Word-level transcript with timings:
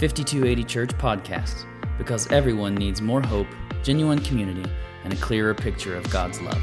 5280 0.00 0.64
Church 0.64 0.88
podcast 0.96 1.66
because 1.98 2.26
everyone 2.32 2.74
needs 2.74 3.02
more 3.02 3.20
hope, 3.20 3.46
genuine 3.82 4.18
community, 4.18 4.64
and 5.04 5.12
a 5.12 5.16
clearer 5.16 5.52
picture 5.52 5.94
of 5.94 6.08
God's 6.08 6.40
love. 6.40 6.56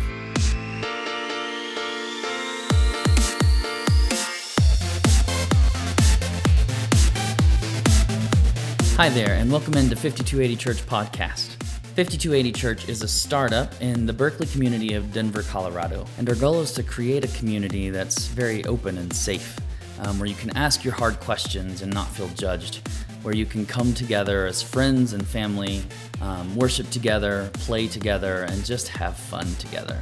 Hi 8.96 9.10
there, 9.10 9.36
and 9.36 9.52
welcome 9.52 9.76
into 9.76 9.96
5280 9.96 10.56
Church 10.56 10.84
podcast. 10.88 11.50
5280 11.94 12.52
Church 12.54 12.90
is 12.90 13.04
a 13.04 13.08
startup 13.08 13.72
in 13.80 14.08
the 14.08 14.14
Berkeley 14.14 14.48
community 14.48 14.96
of 14.96 15.14
Denver, 15.14 15.44
Colorado, 15.44 16.08
and 16.18 16.28
our 16.28 16.34
goal 16.34 16.60
is 16.62 16.72
to 16.72 16.82
create 16.82 17.24
a 17.24 17.38
community 17.38 17.92
that's 17.92 18.26
very 18.30 18.66
open 18.66 18.98
and 18.98 19.14
safe, 19.14 19.60
um, 20.00 20.18
where 20.18 20.28
you 20.28 20.34
can 20.34 20.50
ask 20.58 20.84
your 20.84 20.96
hard 20.96 21.20
questions 21.20 21.84
and 21.84 21.94
not 21.94 22.08
feel 22.08 22.30
judged, 22.30 22.82
where 23.28 23.36
you 23.36 23.46
can 23.46 23.66
come 23.66 23.94
together 23.94 24.46
as 24.46 24.64
friends 24.64 25.12
and 25.12 25.28
family, 25.28 25.84
um, 26.22 26.56
worship 26.56 26.90
together, 26.92 27.50
play 27.56 27.86
together, 27.86 28.44
and 28.44 28.64
just 28.64 28.88
have 28.88 29.18
fun 29.18 29.46
together. 29.56 30.00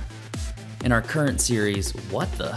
In 0.84 0.92
our 0.92 1.02
current 1.02 1.42
series, 1.42 1.90
What 2.12 2.32
the? 2.34 2.56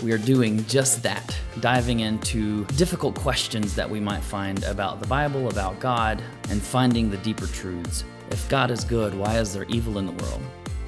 We 0.00 0.12
are 0.12 0.18
doing 0.18 0.64
just 0.66 1.02
that, 1.02 1.36
diving 1.58 1.98
into 1.98 2.64
difficult 2.76 3.16
questions 3.16 3.74
that 3.74 3.90
we 3.90 3.98
might 3.98 4.22
find 4.22 4.62
about 4.62 5.00
the 5.00 5.08
Bible, 5.08 5.48
about 5.48 5.80
God, 5.80 6.22
and 6.48 6.62
finding 6.62 7.10
the 7.10 7.16
deeper 7.16 7.48
truths. 7.48 8.04
If 8.30 8.48
God 8.48 8.70
is 8.70 8.84
good, 8.84 9.12
why 9.16 9.38
is 9.38 9.52
there 9.52 9.64
evil 9.64 9.98
in 9.98 10.06
the 10.06 10.22
world? 10.22 10.42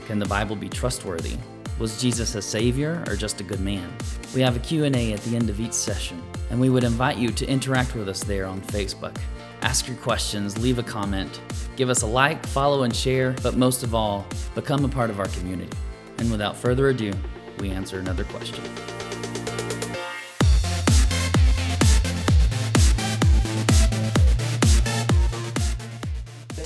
Can 0.06 0.20
the 0.20 0.26
Bible 0.26 0.54
be 0.54 0.68
trustworthy? 0.68 1.36
Was 1.80 2.00
Jesus 2.00 2.36
a 2.36 2.42
savior 2.42 3.02
or 3.08 3.16
just 3.16 3.40
a 3.40 3.42
good 3.42 3.60
man? 3.60 3.92
We 4.36 4.40
have 4.42 4.54
a 4.54 4.60
Q&A 4.60 5.12
at 5.12 5.20
the 5.22 5.34
end 5.34 5.50
of 5.50 5.58
each 5.58 5.72
session, 5.72 6.22
and 6.50 6.60
we 6.60 6.68
would 6.68 6.84
invite 6.84 7.16
you 7.16 7.30
to 7.30 7.48
interact 7.48 7.94
with 7.94 8.08
us 8.08 8.22
there 8.22 8.46
on 8.46 8.60
Facebook. 8.60 9.16
Ask 9.62 9.86
your 9.86 9.96
questions, 9.96 10.58
leave 10.58 10.78
a 10.78 10.82
comment, 10.82 11.40
give 11.76 11.88
us 11.88 12.02
a 12.02 12.06
like, 12.06 12.44
follow 12.46 12.82
and 12.82 12.94
share, 12.94 13.34
but 13.42 13.56
most 13.56 13.82
of 13.82 13.94
all, 13.94 14.26
become 14.54 14.84
a 14.84 14.88
part 14.88 15.10
of 15.10 15.20
our 15.20 15.28
community. 15.28 15.76
And 16.18 16.30
without 16.30 16.56
further 16.56 16.88
ado, 16.88 17.12
we 17.58 17.70
answer 17.70 17.98
another 17.98 18.24
question. 18.24 18.64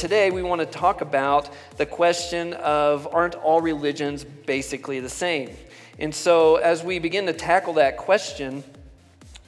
today 0.04 0.30
we 0.30 0.42
want 0.42 0.60
to 0.60 0.66
talk 0.66 1.00
about 1.00 1.48
the 1.78 1.86
question 1.86 2.52
of 2.54 3.08
aren't 3.14 3.36
all 3.36 3.62
religions 3.62 4.22
basically 4.22 5.00
the 5.00 5.08
same? 5.08 5.48
And 5.98 6.14
so, 6.14 6.56
as 6.56 6.84
we 6.84 6.98
begin 6.98 7.24
to 7.24 7.32
tackle 7.32 7.72
that 7.74 7.96
question, 7.96 8.62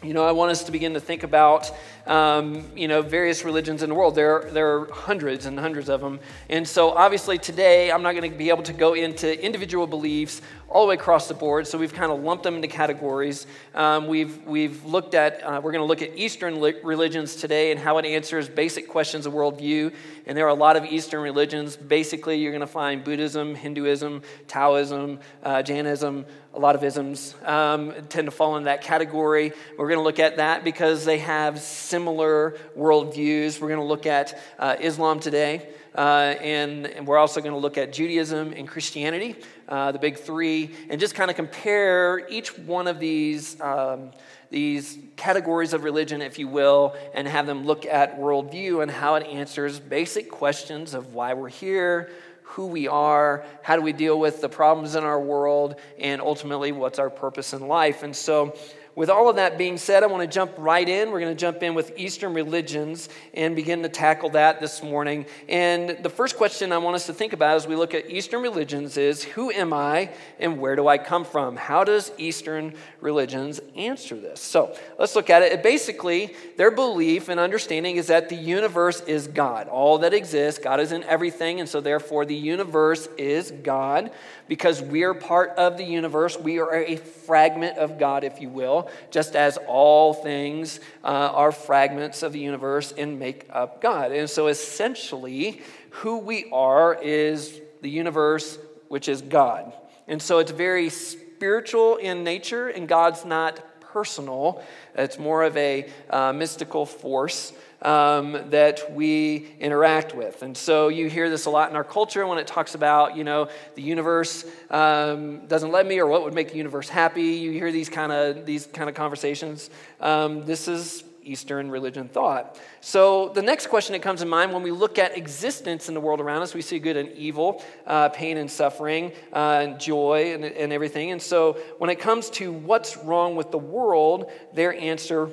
you 0.06 0.14
know, 0.14 0.24
I 0.24 0.32
want 0.32 0.52
us 0.52 0.64
to 0.64 0.72
begin 0.72 0.94
to 0.94 1.00
think 1.00 1.24
about, 1.24 1.70
um, 2.06 2.64
you 2.76 2.88
know, 2.88 3.02
various 3.02 3.44
religions 3.44 3.82
in 3.82 3.88
the 3.88 3.94
world. 3.94 4.14
There, 4.14 4.48
there 4.52 4.78
are 4.78 4.92
hundreds 4.92 5.46
and 5.46 5.58
hundreds 5.58 5.88
of 5.88 6.00
them. 6.00 6.20
And 6.48 6.66
so, 6.66 6.90
obviously, 6.90 7.38
today 7.38 7.90
I'm 7.90 8.02
not 8.02 8.14
going 8.14 8.30
to 8.30 8.36
be 8.36 8.50
able 8.50 8.62
to 8.64 8.72
go 8.72 8.94
into 8.94 9.44
individual 9.44 9.86
beliefs 9.86 10.40
all 10.68 10.82
the 10.82 10.90
way 10.90 10.94
across 10.94 11.28
the 11.28 11.34
board. 11.34 11.66
So, 11.66 11.78
we've 11.78 11.92
kind 11.92 12.12
of 12.12 12.22
lumped 12.22 12.44
them 12.44 12.56
into 12.56 12.68
categories. 12.68 13.46
Um, 13.74 14.06
we've, 14.06 14.42
we've 14.44 14.84
looked 14.84 15.14
at, 15.14 15.42
uh, 15.42 15.60
we're 15.62 15.72
going 15.72 15.82
to 15.82 15.86
look 15.86 16.02
at 16.02 16.16
Eastern 16.16 16.60
li- 16.60 16.76
religions 16.84 17.36
today 17.36 17.72
and 17.72 17.80
how 17.80 17.98
it 17.98 18.06
answers 18.06 18.48
basic 18.48 18.88
questions 18.88 19.26
of 19.26 19.32
worldview. 19.32 19.92
And 20.26 20.38
there 20.38 20.46
are 20.46 20.50
a 20.50 20.54
lot 20.54 20.76
of 20.76 20.84
Eastern 20.84 21.22
religions. 21.22 21.76
Basically, 21.76 22.36
you're 22.38 22.52
going 22.52 22.60
to 22.60 22.66
find 22.66 23.02
Buddhism, 23.02 23.54
Hinduism, 23.54 24.22
Taoism, 24.46 25.18
uh, 25.42 25.62
Jainism, 25.62 26.24
a 26.56 26.58
lot 26.58 26.74
of 26.74 26.82
isms 26.82 27.34
um, 27.44 27.92
tend 28.08 28.26
to 28.26 28.30
fall 28.30 28.56
in 28.56 28.64
that 28.64 28.80
category. 28.80 29.52
We're 29.76 29.88
going 29.88 29.98
to 29.98 30.04
look 30.04 30.18
at 30.18 30.38
that 30.38 30.64
because 30.64 31.04
they 31.04 31.18
have 31.18 31.60
similar 31.96 32.54
worldviews. 32.76 33.58
We're 33.58 33.68
going 33.68 33.80
to 33.80 33.86
look 33.86 34.04
at 34.04 34.38
uh, 34.58 34.76
Islam 34.78 35.18
today. 35.18 35.66
Uh, 35.94 36.34
and, 36.42 36.86
and, 36.88 37.06
we're 37.06 37.16
also 37.16 37.40
going 37.40 37.54
to 37.54 37.58
look 37.58 37.78
at 37.78 37.90
Judaism 37.90 38.52
and 38.52 38.68
Christianity, 38.68 39.34
uh, 39.66 39.92
the 39.92 39.98
big 39.98 40.18
three, 40.18 40.72
and 40.90 41.00
just 41.00 41.14
kind 41.14 41.30
of 41.30 41.36
compare 41.36 42.28
each 42.28 42.58
one 42.58 42.86
of 42.86 42.98
these, 42.98 43.58
um, 43.62 44.10
these 44.50 44.98
categories 45.16 45.72
of 45.72 45.84
religion, 45.84 46.20
if 46.20 46.38
you 46.38 46.48
will, 46.48 46.94
and 47.14 47.26
have 47.26 47.46
them 47.46 47.64
look 47.64 47.86
at 47.86 48.20
worldview 48.20 48.82
and 48.82 48.90
how 48.90 49.14
it 49.14 49.26
answers 49.26 49.80
basic 49.80 50.30
questions 50.30 50.92
of 50.92 51.14
why 51.14 51.32
we're 51.32 51.48
here, 51.48 52.10
who 52.42 52.66
we 52.66 52.88
are, 52.88 53.42
how 53.62 53.74
do 53.74 53.80
we 53.80 53.94
deal 53.94 54.20
with 54.20 54.42
the 54.42 54.50
problems 54.50 54.96
in 54.96 55.02
our 55.02 55.18
world, 55.18 55.76
and 55.98 56.20
ultimately 56.20 56.72
what's 56.72 56.98
our 56.98 57.08
purpose 57.08 57.54
in 57.54 57.66
life. 57.66 58.02
And 58.02 58.14
so 58.14 58.54
with 58.96 59.10
all 59.10 59.28
of 59.28 59.36
that 59.36 59.58
being 59.58 59.76
said, 59.76 60.02
I 60.02 60.06
want 60.06 60.22
to 60.22 60.34
jump 60.34 60.52
right 60.56 60.88
in. 60.88 61.10
We're 61.10 61.20
going 61.20 61.34
to 61.34 61.38
jump 61.38 61.62
in 61.62 61.74
with 61.74 61.92
Eastern 61.98 62.32
religions 62.32 63.10
and 63.34 63.54
begin 63.54 63.82
to 63.82 63.90
tackle 63.90 64.30
that 64.30 64.58
this 64.58 64.82
morning. 64.82 65.26
And 65.50 65.98
the 66.02 66.08
first 66.08 66.38
question 66.38 66.72
I 66.72 66.78
want 66.78 66.96
us 66.96 67.04
to 67.06 67.12
think 67.12 67.34
about 67.34 67.56
as 67.56 67.66
we 67.66 67.76
look 67.76 67.92
at 67.92 68.10
Eastern 68.10 68.40
religions 68.40 68.96
is 68.96 69.22
Who 69.22 69.50
am 69.50 69.74
I 69.74 70.10
and 70.40 70.58
where 70.58 70.76
do 70.76 70.88
I 70.88 70.96
come 70.96 71.26
from? 71.26 71.56
How 71.56 71.84
does 71.84 72.10
Eastern 72.16 72.72
religions 73.02 73.60
answer 73.76 74.16
this? 74.16 74.40
So 74.40 74.74
let's 74.98 75.14
look 75.14 75.28
at 75.28 75.42
it. 75.42 75.62
Basically, 75.62 76.34
their 76.56 76.70
belief 76.70 77.28
and 77.28 77.38
understanding 77.38 77.96
is 77.96 78.06
that 78.06 78.30
the 78.30 78.34
universe 78.34 79.02
is 79.02 79.28
God. 79.28 79.68
All 79.68 79.98
that 79.98 80.14
exists, 80.14 80.58
God 80.58 80.80
is 80.80 80.92
in 80.92 81.04
everything, 81.04 81.60
and 81.60 81.68
so 81.68 81.82
therefore 81.82 82.24
the 82.24 82.34
universe 82.34 83.10
is 83.18 83.50
God 83.50 84.10
because 84.48 84.80
we 84.80 85.02
are 85.02 85.14
part 85.14 85.50
of 85.50 85.76
the 85.76 85.84
universe. 85.84 86.38
We 86.38 86.60
are 86.60 86.74
a 86.74 86.96
fragment 86.96 87.78
of 87.78 87.98
God, 87.98 88.24
if 88.24 88.40
you 88.40 88.48
will, 88.48 88.85
just 89.10 89.36
as 89.36 89.58
all 89.66 90.14
things 90.14 90.80
uh, 91.04 91.06
are 91.06 91.52
fragments 91.52 92.22
of 92.22 92.32
the 92.32 92.38
universe 92.38 92.92
and 92.92 93.18
make 93.18 93.46
up 93.52 93.80
God. 93.80 94.12
And 94.12 94.28
so 94.28 94.48
essentially, 94.48 95.62
who 95.90 96.18
we 96.18 96.50
are 96.52 96.94
is 96.94 97.60
the 97.82 97.90
universe, 97.90 98.58
which 98.88 99.08
is 99.08 99.22
God. 99.22 99.72
And 100.08 100.20
so 100.20 100.38
it's 100.38 100.52
very 100.52 100.88
spiritual 100.88 101.96
in 101.96 102.24
nature, 102.24 102.68
and 102.68 102.88
God's 102.88 103.24
not 103.24 103.60
personal. 103.80 104.62
It's 104.94 105.18
more 105.18 105.42
of 105.42 105.56
a 105.56 105.90
uh, 106.10 106.32
mystical 106.32 106.86
force 106.86 107.52
um, 107.82 108.50
that 108.50 108.92
we 108.92 109.48
interact 109.60 110.14
with. 110.14 110.42
And 110.42 110.56
so 110.56 110.88
you 110.88 111.08
hear 111.08 111.30
this 111.30 111.46
a 111.46 111.50
lot 111.50 111.70
in 111.70 111.76
our 111.76 111.84
culture 111.84 112.26
when 112.26 112.38
it 112.38 112.46
talks 112.46 112.74
about, 112.74 113.16
you 113.16 113.24
know, 113.24 113.48
the 113.74 113.82
universe 113.82 114.44
um, 114.70 115.46
doesn't 115.46 115.72
let 115.72 115.86
me 115.86 115.98
or 115.98 116.06
what 116.06 116.22
would 116.24 116.34
make 116.34 116.50
the 116.50 116.56
universe 116.56 116.88
happy. 116.88 117.22
You 117.22 117.52
hear 117.52 117.72
these 117.72 117.88
kind 117.88 118.12
of 118.12 118.46
these 118.46 118.66
kind 118.66 118.88
of 118.88 118.94
conversations. 118.94 119.70
Um, 120.00 120.44
this 120.44 120.68
is 120.68 121.04
Eastern 121.26 121.70
religion 121.70 122.08
thought. 122.08 122.58
So, 122.80 123.30
the 123.30 123.42
next 123.42 123.66
question 123.66 123.92
that 123.94 124.02
comes 124.02 124.22
in 124.22 124.28
mind 124.28 124.52
when 124.52 124.62
we 124.62 124.70
look 124.70 124.98
at 124.98 125.16
existence 125.18 125.88
in 125.88 125.94
the 125.94 126.00
world 126.00 126.20
around 126.20 126.42
us, 126.42 126.54
we 126.54 126.62
see 126.62 126.78
good 126.78 126.96
and 126.96 127.10
evil, 127.12 127.64
uh, 127.86 128.08
pain 128.10 128.36
and 128.36 128.50
suffering, 128.50 129.12
uh, 129.32 129.60
and 129.62 129.80
joy 129.80 130.32
and, 130.34 130.44
and 130.44 130.72
everything. 130.72 131.10
And 131.10 131.20
so, 131.20 131.54
when 131.78 131.90
it 131.90 131.96
comes 131.96 132.30
to 132.30 132.52
what's 132.52 132.96
wrong 132.96 133.34
with 133.36 133.50
the 133.50 133.58
world, 133.58 134.30
their 134.54 134.72
answer 134.74 135.28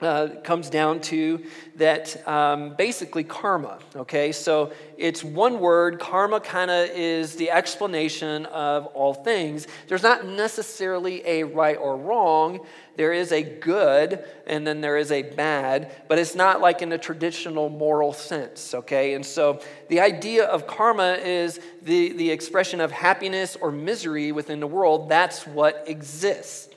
uh, 0.00 0.28
comes 0.44 0.70
down 0.70 1.00
to 1.00 1.44
that 1.76 2.26
um, 2.28 2.74
basically 2.76 3.24
karma. 3.24 3.78
Okay, 3.96 4.32
so 4.32 4.72
it's 4.96 5.24
one 5.24 5.58
word. 5.58 5.98
Karma 5.98 6.40
kind 6.40 6.70
of 6.70 6.90
is 6.90 7.36
the 7.36 7.50
explanation 7.50 8.46
of 8.46 8.86
all 8.86 9.14
things. 9.14 9.66
There's 9.88 10.02
not 10.02 10.26
necessarily 10.26 11.26
a 11.26 11.42
right 11.44 11.76
or 11.76 11.96
wrong. 11.96 12.60
There 12.96 13.12
is 13.12 13.30
a 13.32 13.42
good 13.42 14.24
and 14.46 14.66
then 14.66 14.80
there 14.80 14.96
is 14.96 15.12
a 15.12 15.22
bad, 15.22 15.92
but 16.08 16.18
it's 16.18 16.34
not 16.34 16.60
like 16.60 16.82
in 16.82 16.92
a 16.92 16.98
traditional 16.98 17.68
moral 17.68 18.12
sense. 18.12 18.74
Okay, 18.74 19.14
and 19.14 19.24
so 19.24 19.60
the 19.88 20.00
idea 20.00 20.44
of 20.46 20.66
karma 20.66 21.12
is 21.12 21.60
the, 21.82 22.12
the 22.12 22.30
expression 22.30 22.80
of 22.80 22.90
happiness 22.90 23.56
or 23.60 23.70
misery 23.70 24.32
within 24.32 24.60
the 24.60 24.66
world. 24.66 25.08
That's 25.08 25.46
what 25.46 25.84
exists. 25.86 26.68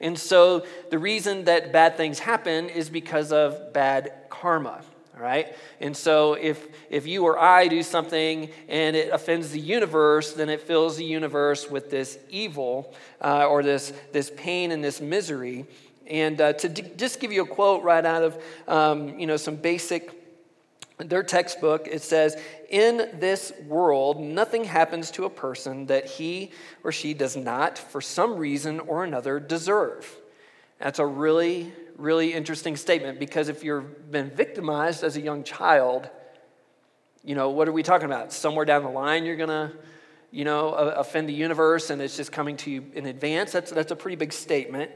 And 0.00 0.18
so 0.18 0.66
the 0.90 0.98
reason 0.98 1.44
that 1.44 1.72
bad 1.72 1.96
things 1.96 2.18
happen 2.18 2.68
is 2.68 2.90
because 2.90 3.32
of 3.32 3.72
bad 3.72 4.12
karma. 4.28 4.82
Right? 5.18 5.56
And 5.80 5.96
so 5.96 6.34
if, 6.34 6.68
if 6.90 7.06
you 7.06 7.24
or 7.24 7.38
I 7.38 7.68
do 7.68 7.82
something 7.82 8.50
and 8.68 8.94
it 8.94 9.10
offends 9.10 9.50
the 9.50 9.58
universe, 9.58 10.34
then 10.34 10.50
it 10.50 10.60
fills 10.60 10.98
the 10.98 11.06
universe 11.06 11.70
with 11.70 11.90
this 11.90 12.18
evil 12.28 12.92
uh, 13.22 13.46
or 13.46 13.62
this, 13.62 13.94
this 14.12 14.30
pain 14.36 14.72
and 14.72 14.84
this 14.84 15.00
misery. 15.00 15.64
And 16.06 16.38
uh, 16.38 16.52
to 16.52 16.68
d- 16.68 16.90
just 16.98 17.18
give 17.18 17.32
you 17.32 17.44
a 17.44 17.46
quote 17.46 17.82
right 17.82 18.04
out 18.04 18.24
of 18.24 18.42
um, 18.68 19.18
you 19.18 19.26
know, 19.26 19.38
some 19.38 19.56
basic 19.56 20.25
their 20.98 21.22
textbook, 21.22 21.88
it 21.90 22.02
says, 22.02 22.40
In 22.70 23.18
this 23.18 23.52
world, 23.66 24.20
nothing 24.20 24.64
happens 24.64 25.10
to 25.12 25.24
a 25.24 25.30
person 25.30 25.86
that 25.86 26.06
he 26.06 26.52
or 26.82 26.92
she 26.92 27.12
does 27.12 27.36
not, 27.36 27.76
for 27.76 28.00
some 28.00 28.36
reason 28.36 28.80
or 28.80 29.04
another, 29.04 29.38
deserve. 29.38 30.10
That's 30.78 30.98
a 30.98 31.06
really, 31.06 31.72
really 31.96 32.32
interesting 32.32 32.76
statement 32.76 33.18
because 33.18 33.48
if 33.48 33.62
you've 33.62 34.10
been 34.10 34.30
victimized 34.30 35.04
as 35.04 35.16
a 35.16 35.20
young 35.20 35.42
child, 35.42 36.08
you 37.24 37.34
know, 37.34 37.50
what 37.50 37.68
are 37.68 37.72
we 37.72 37.82
talking 37.82 38.06
about? 38.06 38.32
Somewhere 38.32 38.64
down 38.64 38.82
the 38.82 38.90
line, 38.90 39.24
you're 39.24 39.36
going 39.36 39.48
to, 39.48 39.72
you 40.30 40.44
know, 40.44 40.72
offend 40.72 41.28
the 41.28 41.34
universe 41.34 41.90
and 41.90 42.00
it's 42.00 42.16
just 42.16 42.32
coming 42.32 42.56
to 42.58 42.70
you 42.70 42.86
in 42.94 43.06
advance. 43.06 43.52
That's, 43.52 43.70
that's 43.70 43.92
a 43.92 43.96
pretty 43.96 44.16
big 44.16 44.32
statement. 44.32 44.90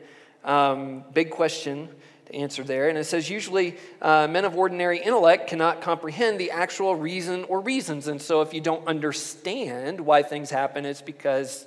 Um, 0.45 1.05
big 1.13 1.31
question 1.31 1.91
answer 2.35 2.65
there. 2.65 2.89
And 2.89 2.97
it 2.97 3.05
says, 3.05 3.29
usually 3.29 3.77
uh, 4.01 4.27
men 4.29 4.45
of 4.45 4.57
ordinary 4.57 4.99
intellect 4.99 5.49
cannot 5.49 5.81
comprehend 5.81 6.39
the 6.39 6.51
actual 6.51 6.95
reason 6.95 7.45
or 7.45 7.61
reasons. 7.61 8.09
And 8.09 8.21
so 8.21 8.41
if 8.43 8.55
you 8.55 8.61
don't 8.61 8.87
understand 8.87 10.01
why 10.01 10.23
things 10.23 10.51
happen, 10.51 10.85
it's 10.85 11.03
because 11.03 11.67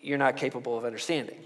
you're 0.00 0.18
not 0.18 0.36
capable 0.36 0.76
of 0.76 0.84
understanding. 0.84 1.38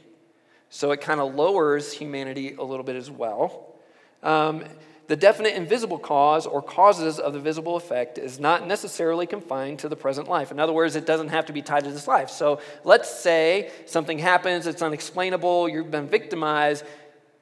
So 0.71 0.91
it 0.93 1.01
kind 1.01 1.21
of 1.21 1.35
lowers 1.35 1.93
humanity 1.93 2.55
a 2.55 2.63
little 2.63 2.85
bit 2.85 2.97
as 2.97 3.11
well. 3.11 3.75
Um, 4.23 4.65
the 5.09 5.17
definite 5.17 5.55
invisible 5.55 5.99
cause 5.99 6.47
or 6.47 6.61
causes 6.61 7.21
of 7.21 7.33
the 7.33 7.39
visible 7.39 7.77
effect 7.77 8.19
is 8.19 8.41
not 8.41 8.67
necessarily 8.67 9.27
confined 9.27 9.79
to 9.81 9.89
the 9.89 9.95
present 9.95 10.29
life. 10.29 10.51
In 10.51 10.59
other 10.59 10.73
words, 10.73 10.97
it 10.97 11.07
doesn't 11.07 11.29
have 11.29 11.47
to 11.47 11.53
be 11.53 11.63
tied 11.63 11.85
to 11.85 11.93
this 11.93 12.09
life. 12.09 12.29
So 12.31 12.61
let's 12.83 13.09
say 13.09 13.71
something 13.87 14.19
happens, 14.19 14.67
it's 14.67 14.83
unexplainable, 14.83 15.69
you've 15.69 15.93
been 15.93 16.09
victimized 16.09 16.85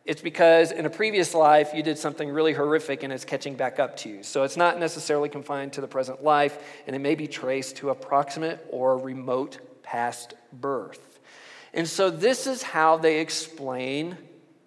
it's 0.04 0.20
because 0.20 0.70
in 0.70 0.84
a 0.84 0.90
previous 0.90 1.32
life 1.34 1.72
you 1.74 1.82
did 1.82 1.98
something 1.98 2.28
really 2.28 2.52
horrific 2.52 3.02
and 3.02 3.12
it's 3.12 3.24
catching 3.24 3.54
back 3.54 3.78
up 3.78 3.96
to 3.98 4.08
you. 4.08 4.22
So 4.22 4.42
it's 4.42 4.56
not 4.56 4.78
necessarily 4.78 5.30
confined 5.30 5.72
to 5.74 5.80
the 5.80 5.88
present 5.88 6.22
life, 6.22 6.58
and 6.86 6.94
it 6.94 6.98
may 6.98 7.14
be 7.14 7.26
traced 7.26 7.76
to 7.76 7.90
approximate 7.90 8.64
or 8.70 8.98
remote 8.98 9.58
past 9.82 10.34
birth. 10.52 11.20
And 11.72 11.88
so 11.88 12.10
this 12.10 12.46
is 12.46 12.62
how 12.62 12.98
they 12.98 13.20
explain 13.20 14.16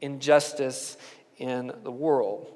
injustice 0.01 0.97
in 1.37 1.71
the 1.83 1.91
world. 1.91 2.51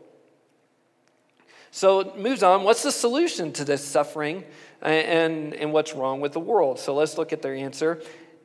So 1.72 2.02
it 2.02 2.18
moves 2.18 2.44
on. 2.44 2.64
What's 2.64 2.84
the 2.84 2.92
solution 2.92 3.54
to 3.54 3.64
this 3.64 3.84
suffering 3.84 4.44
uh, 4.82 4.88
and, 4.88 5.54
and 5.54 5.72
what's 5.72 5.94
wrong 5.94 6.20
with 6.20 6.34
the 6.34 6.40
world? 6.40 6.80
So 6.80 6.94
let's 6.94 7.18
look 7.18 7.32
at 7.32 7.42
their 7.42 7.56
answer. 7.56 8.02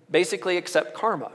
Basically, 0.09 0.57
accept 0.57 0.95
karma. 0.95 1.33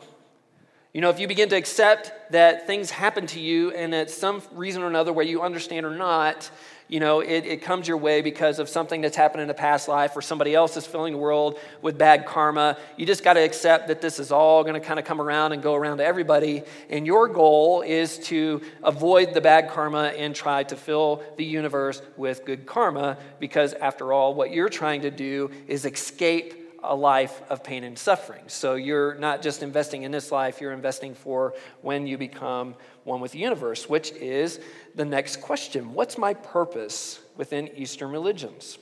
You 0.94 1.00
know, 1.00 1.10
if 1.10 1.20
you 1.20 1.28
begin 1.28 1.48
to 1.50 1.56
accept 1.56 2.32
that 2.34 2.68
things 2.68 2.92
happen 2.92 3.26
to 3.28 3.40
you 3.40 3.72
and 3.72 3.96
at 3.96 4.10
some 4.10 4.42
reason 4.52 4.84
or 4.84 4.88
another, 4.88 5.14
where 5.14 5.26
you 5.26 5.42
understand 5.42 5.86
or 5.86 5.96
not, 5.96 6.52
you 6.90 7.00
know, 7.00 7.22
it, 7.22 7.46
it 7.46 7.62
comes 7.62 7.88
your 7.88 7.96
way 7.96 8.22
because 8.22 8.60
of 8.60 8.68
something 8.68 9.00
that's 9.00 9.16
happened 9.16 9.42
in 9.42 9.50
a 9.50 9.54
past 9.54 9.88
life 9.88 10.18
or 10.18 10.22
somebody 10.22 10.54
else 10.54 10.76
is 10.76 10.86
filling 10.86 11.14
the 11.14 11.20
world 11.20 11.58
with 11.82 11.98
bad 11.98 12.26
karma. 12.26 12.78
You 12.98 13.06
just 13.06 13.24
got 13.24 13.36
to 13.36 13.40
accept 13.40 13.88
that 13.88 14.02
this 14.02 14.20
is 14.20 14.34
all 14.34 14.64
going 14.64 14.74
to 14.74 14.86
kind 14.86 15.00
of 15.00 15.06
come 15.06 15.22
around 15.22 15.54
and 15.54 15.64
go 15.64 15.76
around 15.76 16.00
to 16.00 16.06
everybody. 16.06 16.64
And 16.90 17.08
your 17.08 17.30
goal 17.30 17.84
is 17.84 18.18
to 18.26 18.62
avoid 18.84 19.34
the 19.34 19.40
bad 19.40 19.70
karma 19.70 20.08
and 20.18 20.36
try 20.36 20.64
to 20.64 20.76
fill 20.76 21.24
the 21.38 21.46
universe 21.46 22.02
with 22.18 22.44
good 22.44 22.66
karma 22.66 23.18
because, 23.40 23.72
after 23.76 24.12
all, 24.12 24.34
what 24.34 24.52
you're 24.52 24.68
trying 24.68 25.04
to 25.04 25.12
do 25.12 25.52
is 25.68 25.86
escape 25.86 26.61
a 26.84 26.96
life 26.96 27.42
of 27.50 27.64
pain 27.64 27.84
and 27.84 27.98
suffering. 27.98 28.44
So 28.48 28.76
you're 28.76 29.16
not 29.16 29.42
just 29.42 29.64
investing 29.64 30.04
in 30.04 30.12
this 30.12 30.32
life, 30.32 30.62
you're 30.62 30.72
investing 30.72 31.14
for 31.14 31.54
when 31.82 32.08
you 32.08 32.18
become 32.18 32.76
one 33.04 33.22
with 33.22 33.32
the 33.32 33.40
universe, 33.40 33.88
which 33.88 34.12
is 34.14 34.60
the 34.96 35.06
next 35.06 35.42
question 35.42 35.94
What's 35.94 36.18
my 36.18 36.34
purpose 36.34 37.20
within 37.38 37.70
Eastern 37.76 38.12
religions? 38.12 38.78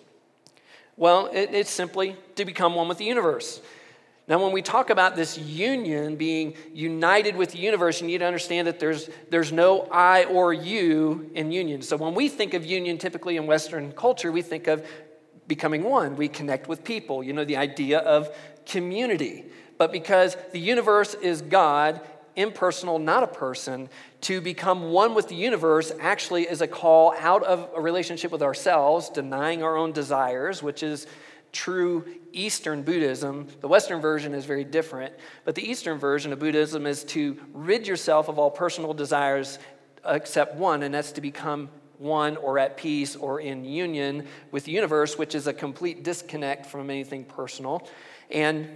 Well, 0.97 1.27
it, 1.27 1.51
it's 1.53 1.71
simply 1.71 2.15
to 2.35 2.45
become 2.45 2.75
one 2.75 2.87
with 2.87 2.97
the 2.97 3.05
universe. 3.05 3.61
Now, 4.29 4.37
when 4.43 4.51
we 4.51 4.61
talk 4.61 4.91
about 4.91 5.15
this 5.15 5.39
union, 5.39 6.15
being 6.15 6.53
united 6.71 7.35
with 7.35 7.51
the 7.51 7.57
universe, 7.57 7.99
you 7.99 8.05
need 8.05 8.19
to 8.19 8.25
understand 8.25 8.67
that 8.67 8.79
there's, 8.79 9.09
there's 9.31 9.51
no 9.51 9.87
I 9.91 10.25
or 10.25 10.53
you 10.53 11.31
in 11.33 11.51
union. 11.51 11.81
So, 11.81 11.97
when 11.97 12.13
we 12.13 12.29
think 12.29 12.53
of 12.53 12.63
union 12.63 12.99
typically 12.99 13.37
in 13.37 13.47
Western 13.47 13.91
culture, 13.91 14.31
we 14.31 14.43
think 14.43 14.67
of 14.67 14.85
becoming 15.49 15.83
one. 15.83 16.15
We 16.15 16.29
connect 16.29 16.69
with 16.69 16.85
people, 16.85 17.21
you 17.21 17.33
know, 17.33 17.43
the 17.43 17.57
idea 17.57 17.99
of 17.99 18.33
community. 18.65 19.43
But 19.77 19.91
because 19.91 20.37
the 20.53 20.59
universe 20.59 21.13
is 21.15 21.41
God, 21.41 21.99
impersonal, 22.37 22.99
not 22.99 23.23
a 23.23 23.27
person, 23.27 23.89
to 24.21 24.39
become 24.39 24.91
one 24.91 25.13
with 25.13 25.27
the 25.27 25.35
universe 25.35 25.91
actually 25.99 26.43
is 26.43 26.61
a 26.61 26.67
call 26.67 27.13
out 27.19 27.43
of 27.43 27.69
a 27.75 27.81
relationship 27.81 28.31
with 28.31 28.41
ourselves, 28.41 29.09
denying 29.09 29.63
our 29.63 29.75
own 29.75 29.91
desires, 29.91 30.63
which 30.63 30.83
is 30.83 31.07
true 31.51 32.05
Eastern 32.31 32.83
Buddhism. 32.83 33.47
The 33.61 33.67
Western 33.67 33.99
version 33.99 34.33
is 34.33 34.45
very 34.45 34.63
different, 34.63 35.13
but 35.45 35.55
the 35.55 35.67
Eastern 35.67 35.97
version 35.97 36.31
of 36.31 36.39
Buddhism 36.39 36.85
is 36.85 37.03
to 37.05 37.37
rid 37.53 37.87
yourself 37.87 38.29
of 38.29 38.37
all 38.37 38.51
personal 38.51 38.93
desires 38.93 39.59
except 40.05 40.55
one, 40.55 40.83
and 40.83 40.93
that's 40.93 41.11
to 41.13 41.21
become 41.21 41.69
one 41.99 42.37
or 42.37 42.57
at 42.57 42.77
peace 42.77 43.15
or 43.15 43.41
in 43.41 43.65
union 43.65 44.25
with 44.51 44.63
the 44.63 44.71
universe, 44.71 45.17
which 45.17 45.35
is 45.35 45.47
a 45.47 45.53
complete 45.53 46.03
disconnect 46.03 46.65
from 46.65 46.89
anything 46.89 47.25
personal. 47.25 47.87
And, 48.31 48.69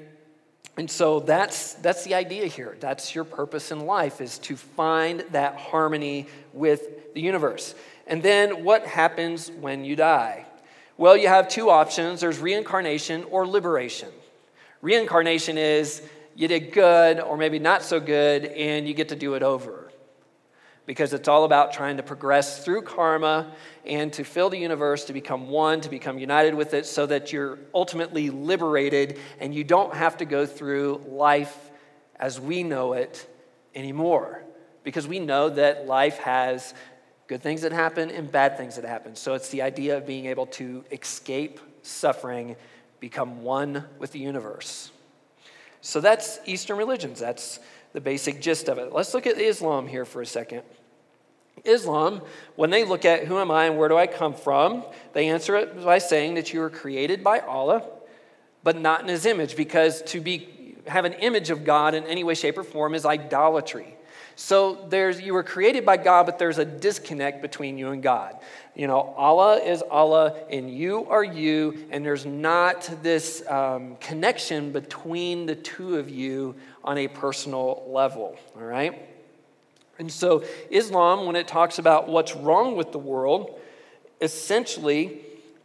and 0.77 0.91
so 0.91 1.21
that's, 1.21 1.73
that's 1.75 2.03
the 2.03 2.13
idea 2.13 2.47
here. 2.47 2.77
That's 2.79 3.15
your 3.15 3.23
purpose 3.23 3.71
in 3.71 3.85
life, 3.85 4.21
is 4.21 4.37
to 4.39 4.55
find 4.55 5.21
that 5.31 5.55
harmony 5.55 6.27
with 6.51 7.13
the 7.13 7.21
universe. 7.21 7.73
And 8.05 8.21
then 8.21 8.63
what 8.63 8.85
happens 8.85 9.49
when 9.49 9.85
you 9.85 9.95
die? 9.95 10.45
Well, 10.97 11.17
you 11.17 11.29
have 11.29 11.47
two 11.47 11.69
options 11.69 12.21
there's 12.21 12.39
reincarnation 12.39 13.23
or 13.25 13.47
liberation. 13.47 14.09
Reincarnation 14.81 15.57
is 15.57 16.03
you 16.35 16.47
did 16.47 16.73
good 16.73 17.19
or 17.19 17.37
maybe 17.37 17.57
not 17.57 17.83
so 17.83 17.99
good, 17.99 18.45
and 18.45 18.87
you 18.87 18.93
get 18.93 19.09
to 19.09 19.15
do 19.15 19.35
it 19.35 19.43
over 19.43 19.82
because 20.85 21.13
it's 21.13 21.27
all 21.27 21.45
about 21.45 21.71
trying 21.71 21.97
to 21.97 22.03
progress 22.03 22.63
through 22.63 22.81
karma 22.81 23.51
and 23.85 24.11
to 24.13 24.23
fill 24.23 24.49
the 24.49 24.57
universe, 24.57 25.05
to 25.05 25.13
become 25.13 25.49
one, 25.49 25.79
to 25.81 25.89
become 25.89 26.19
united 26.19 26.53
with 26.53 26.73
it, 26.73 26.85
so 26.85 27.05
that 27.05 27.31
you're 27.31 27.57
ultimately 27.73 28.29
liberated 28.29 29.19
and 29.39 29.55
you 29.55 29.63
don't 29.63 29.93
have 29.93 30.17
to 30.17 30.25
go 30.25 30.45
through 30.45 31.01
life 31.07 31.71
as 32.17 32.39
we 32.39 32.63
know 32.63 32.93
it 32.93 33.27
anymore. 33.75 34.43
Because 34.83 35.07
we 35.07 35.19
know 35.19 35.49
that 35.49 35.87
life 35.87 36.17
has 36.19 36.73
good 37.27 37.41
things 37.41 37.61
that 37.61 37.71
happen 37.71 38.11
and 38.11 38.29
bad 38.29 38.57
things 38.57 38.75
that 38.75 38.83
happen. 38.83 39.15
So 39.15 39.33
it's 39.33 39.49
the 39.49 39.61
idea 39.61 39.97
of 39.97 40.05
being 40.05 40.25
able 40.25 40.47
to 40.47 40.83
escape 40.91 41.61
suffering, 41.81 42.57
become 42.99 43.43
one 43.43 43.85
with 43.99 44.11
the 44.11 44.19
universe. 44.19 44.91
So 45.79 46.01
that's 46.01 46.39
Eastern 46.45 46.77
religions. 46.77 47.19
That's 47.19 47.59
the 47.93 48.01
basic 48.01 48.41
gist 48.41 48.67
of 48.67 48.77
it. 48.77 48.91
Let's 48.91 49.13
look 49.13 49.25
at 49.25 49.39
Islam 49.39 49.87
here 49.87 50.05
for 50.05 50.21
a 50.21 50.25
second. 50.25 50.63
Islam, 51.63 52.21
when 52.55 52.69
they 52.69 52.83
look 52.83 53.05
at 53.05 53.25
who 53.25 53.37
am 53.37 53.49
I 53.51 53.65
and 53.65 53.77
where 53.77 53.87
do 53.87 53.97
I 53.97 54.07
come 54.07 54.33
from, 54.33 54.83
they 55.13 55.29
answer 55.29 55.55
it 55.55 55.83
by 55.83 55.99
saying 55.99 56.33
that 56.33 56.51
you 56.51 56.59
were 56.59 56.69
created 56.69 57.23
by 57.23 57.39
Allah, 57.39 57.83
but 58.63 58.77
not 58.77 59.01
in 59.01 59.07
his 59.07 59.25
image, 59.25 59.55
because 59.55 60.01
to 60.03 60.19
be 60.19 60.75
have 60.87 61.05
an 61.05 61.13
image 61.13 61.49
of 61.49 61.63
God 61.63 61.93
in 61.93 62.03
any 62.05 62.23
way, 62.23 62.33
shape, 62.33 62.57
or 62.57 62.63
form 62.63 62.93
is 62.93 63.05
idolatry. 63.05 63.92
So 64.35 64.85
there's 64.89 65.21
you 65.21 65.33
were 65.33 65.43
created 65.43 65.85
by 65.85 65.97
God, 65.97 66.25
but 66.25 66.39
there's 66.39 66.57
a 66.57 66.65
disconnect 66.65 67.41
between 67.41 67.77
you 67.77 67.89
and 67.89 68.01
God. 68.01 68.37
You 68.75 68.87
know, 68.87 69.13
Allah 69.15 69.57
is 69.57 69.83
Allah, 69.83 70.35
and 70.49 70.69
you 70.69 71.05
are 71.09 71.23
you, 71.23 71.85
and 71.91 72.03
there's 72.03 72.25
not 72.25 72.89
this 73.03 73.43
um, 73.47 73.97
connection 73.97 74.71
between 74.71 75.45
the 75.45 75.55
two 75.55 75.97
of 75.97 76.09
you 76.09 76.55
on 76.83 76.97
a 76.97 77.07
personal 77.07 77.83
level. 77.87 78.37
All 78.55 78.63
right. 78.63 79.07
And 79.99 80.11
so, 80.11 80.43
Islam, 80.71 81.27
when 81.27 81.35
it 81.35 81.47
talks 81.47 81.77
about 81.77 82.09
what's 82.09 82.35
wrong 82.35 82.75
with 82.75 82.91
the 82.91 82.99
world, 82.99 83.59
essentially, 84.21 85.19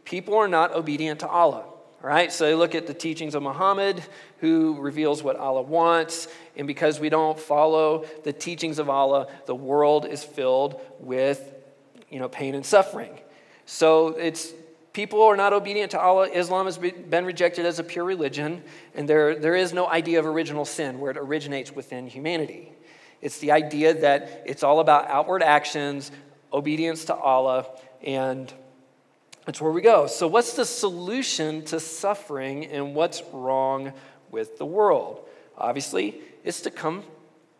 people 0.05 0.35
are 0.35 0.47
not 0.47 0.73
obedient 0.75 1.21
to 1.21 1.27
Allah. 1.27 1.65
Right? 2.01 2.31
So 2.31 2.55
look 2.55 2.75
at 2.75 2.87
the 2.87 2.93
teachings 2.93 3.35
of 3.35 3.43
Muhammad, 3.43 4.01
who 4.39 4.79
reveals 4.79 5.21
what 5.21 5.35
Allah 5.35 5.61
wants. 5.61 6.29
And 6.55 6.65
because 6.65 6.99
we 6.99 7.09
don't 7.09 7.37
follow 7.37 8.05
the 8.23 8.31
teachings 8.31 8.79
of 8.79 8.89
Allah, 8.89 9.27
the 9.45 9.55
world 9.55 10.05
is 10.05 10.23
filled 10.23 10.79
with 10.99 11.53
you 12.09 12.19
know, 12.19 12.29
pain 12.29 12.55
and 12.55 12.65
suffering. 12.65 13.19
So 13.65 14.09
it's 14.09 14.53
people 14.93 15.21
are 15.23 15.37
not 15.37 15.53
obedient 15.53 15.91
to 15.91 15.99
Allah. 15.99 16.27
Islam 16.27 16.65
has 16.65 16.77
been 16.77 17.25
rejected 17.25 17.65
as 17.65 17.79
a 17.79 17.83
pure 17.83 18.05
religion, 18.05 18.63
and 18.95 19.07
there, 19.07 19.35
there 19.35 19.55
is 19.55 19.73
no 19.73 19.87
idea 19.87 20.19
of 20.19 20.25
original 20.25 20.65
sin 20.65 20.99
where 20.99 21.11
it 21.11 21.17
originates 21.17 21.71
within 21.71 22.07
humanity. 22.07 22.71
It's 23.21 23.39
the 23.39 23.51
idea 23.51 23.93
that 24.01 24.43
it's 24.45 24.63
all 24.63 24.79
about 24.79 25.07
outward 25.09 25.43
actions, 25.43 26.11
obedience 26.51 27.05
to 27.05 27.15
Allah, 27.15 27.67
and 28.01 28.51
that's 29.49 29.59
where 29.59 29.71
we 29.71 29.81
go. 29.81 30.05
So, 30.05 30.27
what's 30.27 30.53
the 30.53 30.63
solution 30.63 31.65
to 31.65 31.79
suffering 31.79 32.67
and 32.67 32.93
what's 32.93 33.23
wrong 33.33 33.93
with 34.29 34.59
the 34.59 34.65
world? 34.67 35.27
Obviously, 35.57 36.21
it's 36.43 36.61
to 36.61 36.69
come 36.69 37.01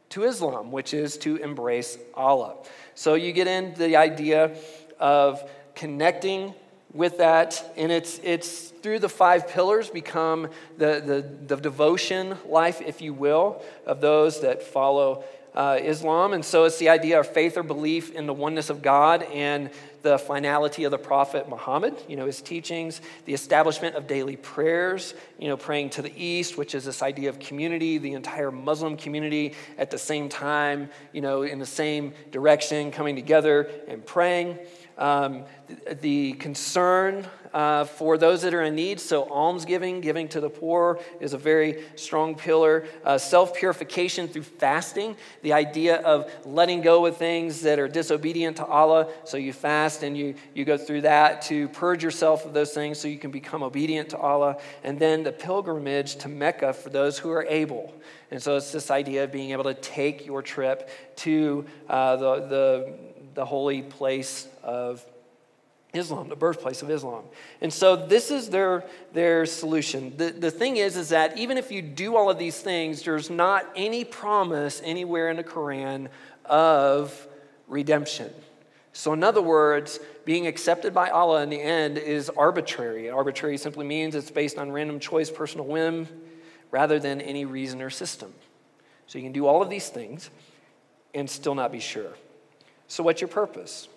to 0.10 0.25
Islam, 0.25 0.72
which 0.72 0.93
is 0.93 1.17
to 1.17 1.38
embrace 1.38 1.98
Allah. 2.13 2.58
So, 2.93 3.15
you 3.15 3.31
get 3.31 3.48
into 3.48 3.79
the 3.79 3.96
idea 3.96 4.55
of 5.00 5.41
connecting 5.74 6.53
with 6.93 7.17
that, 7.17 7.74
and 7.75 7.91
it's, 7.91 8.19
it's 8.22 8.67
through 8.67 9.00
the 9.00 9.10
five 9.10 9.48
pillars 9.48 9.89
become 9.89 10.50
the, 10.77 11.01
the, 11.03 11.55
the 11.55 11.60
devotion 11.60 12.38
life, 12.46 12.84
if 12.86 13.01
you 13.01 13.15
will, 13.15 13.63
of 13.88 14.00
those 14.00 14.41
that 14.41 14.62
follow 14.62 15.24
uh, 15.56 15.79
Islam. 15.82 16.34
And 16.34 16.44
so 16.44 16.65
it's 16.65 16.77
the 16.77 16.89
idea 16.89 17.20
of 17.20 17.27
faith 17.27 17.58
or 17.58 17.63
belief 17.63 18.12
in 18.12 18.25
the 18.27 18.34
oneness 18.34 18.70
of 18.70 18.82
God 18.82 19.24
and 19.24 19.70
the 20.01 20.18
finality 20.18 20.86
of 20.86 20.91
the 20.91 20.98
Prophet 20.98 21.50
Muhammad, 21.50 21.94
you 22.08 22.15
know, 22.15 22.25
his 22.25 22.41
teachings, 22.41 23.01
the 23.25 23.34
establishment 23.34 23.96
of 23.96 24.08
daily 24.08 24.38
prayers, 24.38 25.13
you 25.38 25.48
know, 25.48 25.58
praying 25.58 25.89
to 25.91 26.01
the 26.01 26.13
east, 26.15 26.58
which 26.58 26.74
is 26.74 26.86
this 26.86 27.01
idea 27.01 27.29
of 27.29 27.39
community, 27.39 27.98
the 27.98 28.13
entire 28.13 28.51
Muslim 28.51 28.96
community 28.96 29.56
at 29.77 29.91
the 29.91 29.98
same 29.98 30.29
time, 30.29 30.89
you 31.12 31.22
know, 31.22 31.41
in 31.41 31.60
the 31.60 31.65
same 31.65 32.13
direction, 32.32 32.91
coming 32.91 33.15
together 33.15 33.70
and 33.88 34.06
praying. 34.06 34.58
Um, 34.98 35.46
the 36.01 36.34
concern 36.34 37.25
uh, 37.53 37.86
for 37.86 38.18
those 38.18 38.41
that 38.44 38.53
are 38.53 38.63
in 38.63 38.75
need. 38.75 39.00
So, 39.00 39.24
almsgiving, 39.29 40.01
giving 40.01 40.27
to 40.29 40.39
the 40.39 40.50
poor, 40.50 41.00
is 41.20 41.34
a 41.34 41.38
very 41.38 41.84
strong 41.96 42.36
pillar. 42.36 42.86
Uh, 43.03 43.18
Self 43.18 43.56
purification 43.56 44.27
through 44.27 44.44
fasting, 44.44 45.15
the 45.41 45.53
idea 45.53 45.98
of 46.01 46.32
letting 46.46 46.82
go 46.82 47.06
of 47.06 47.18
things 47.18 47.62
that 47.62 47.79
are 47.79 47.88
disobedient 47.88 48.58
to 48.58 48.65
Allah. 48.65 49.08
So, 49.24 49.38
you 49.38 49.53
fast 49.53 50.03
and 50.03 50.18
you, 50.18 50.36
you 50.53 50.65
go 50.65 50.77
through 50.77 51.01
that 51.01 51.41
to 51.44 51.70
purge 51.70 52.03
yourself 52.03 52.46
of 52.46 52.53
those 52.53 52.74
things 52.74 53.00
so 53.00 53.08
you 53.08 53.20
can 53.20 53.32
become 53.32 53.63
obedient 53.63 54.10
to 54.10 54.18
Allah. 54.18 54.58
And 54.84 55.00
then 55.00 55.24
the 55.24 55.32
pilgrimage 55.32 56.18
to 56.18 56.29
Mecca 56.29 56.74
for 56.74 56.89
those 56.89 57.18
who 57.18 57.29
are 57.32 57.46
able. 57.50 57.94
And 58.32 58.41
so, 58.41 58.58
it's 58.58 58.72
this 58.72 58.91
idea 58.91 59.24
of 59.24 59.32
being 59.32 59.51
able 59.51 59.65
to 59.65 59.74
take 59.74 60.25
your 60.25 60.41
trip 60.41 60.89
to 61.18 61.65
uh, 61.89 62.15
the, 62.15 62.36
the, 62.48 63.00
the 63.34 63.46
holy 63.46 63.82
place 63.82 64.48
of 64.63 65.06
Islam, 65.93 66.29
the 66.29 66.36
birthplace 66.36 66.81
of 66.84 66.91
Islam. 66.91 67.24
And 67.62 67.74
so 67.74 67.96
this 67.96 68.29
is 68.29 68.50
their, 68.50 68.86
their 69.13 69.46
solution. 69.46 70.13
The, 70.17 70.31
the 70.31 70.51
thing 70.51 70.77
is, 70.77 70.96
is 70.96 71.10
that 71.10 71.38
even 71.38 71.58
if 71.58 71.72
you 71.72 71.81
do 71.81 72.15
all 72.15 72.29
of 72.29 72.38
these 72.38 72.60
things, 72.60 73.01
there's 73.03 73.29
not 73.29 73.65
any 73.75 74.05
promise 74.05 74.81
anywhere 74.84 75.29
in 75.29 75.38
the 75.38 75.43
Quran 75.43 76.10
of 76.46 77.27
redemption. 77.67 78.31
So, 78.93 79.13
in 79.13 79.24
other 79.24 79.41
words, 79.41 80.00
being 80.25 80.46
accepted 80.46 80.93
by 80.93 81.10
Allah 81.10 81.41
in 81.43 81.50
the 81.50 81.62
end 81.62 81.98
is 81.98 82.29
arbitrary. 82.29 83.10
Arbitrary 83.10 83.58
simply 83.58 83.86
means 83.86 84.13
it's 84.13 84.31
based 84.31 84.58
on 84.58 84.72
random 84.72 85.00
choice, 85.00 85.29
personal 85.29 85.65
whim, 85.65 86.08
rather 86.72 87.00
than 87.00 87.22
any 87.22 87.46
reason 87.46 87.81
or 87.81 87.89
system. 87.89 88.34
So, 89.08 89.17
you 89.17 89.24
can 89.24 89.31
do 89.31 89.48
all 89.48 89.62
of 89.62 89.69
these 89.69 89.89
things 89.89 90.29
and 91.13 91.29
still 91.29 91.55
not 91.55 91.72
be 91.72 91.79
sure. 91.79 92.13
So, 92.88 93.03
what's 93.03 93.22
your 93.22 93.27
purpose? 93.27 93.88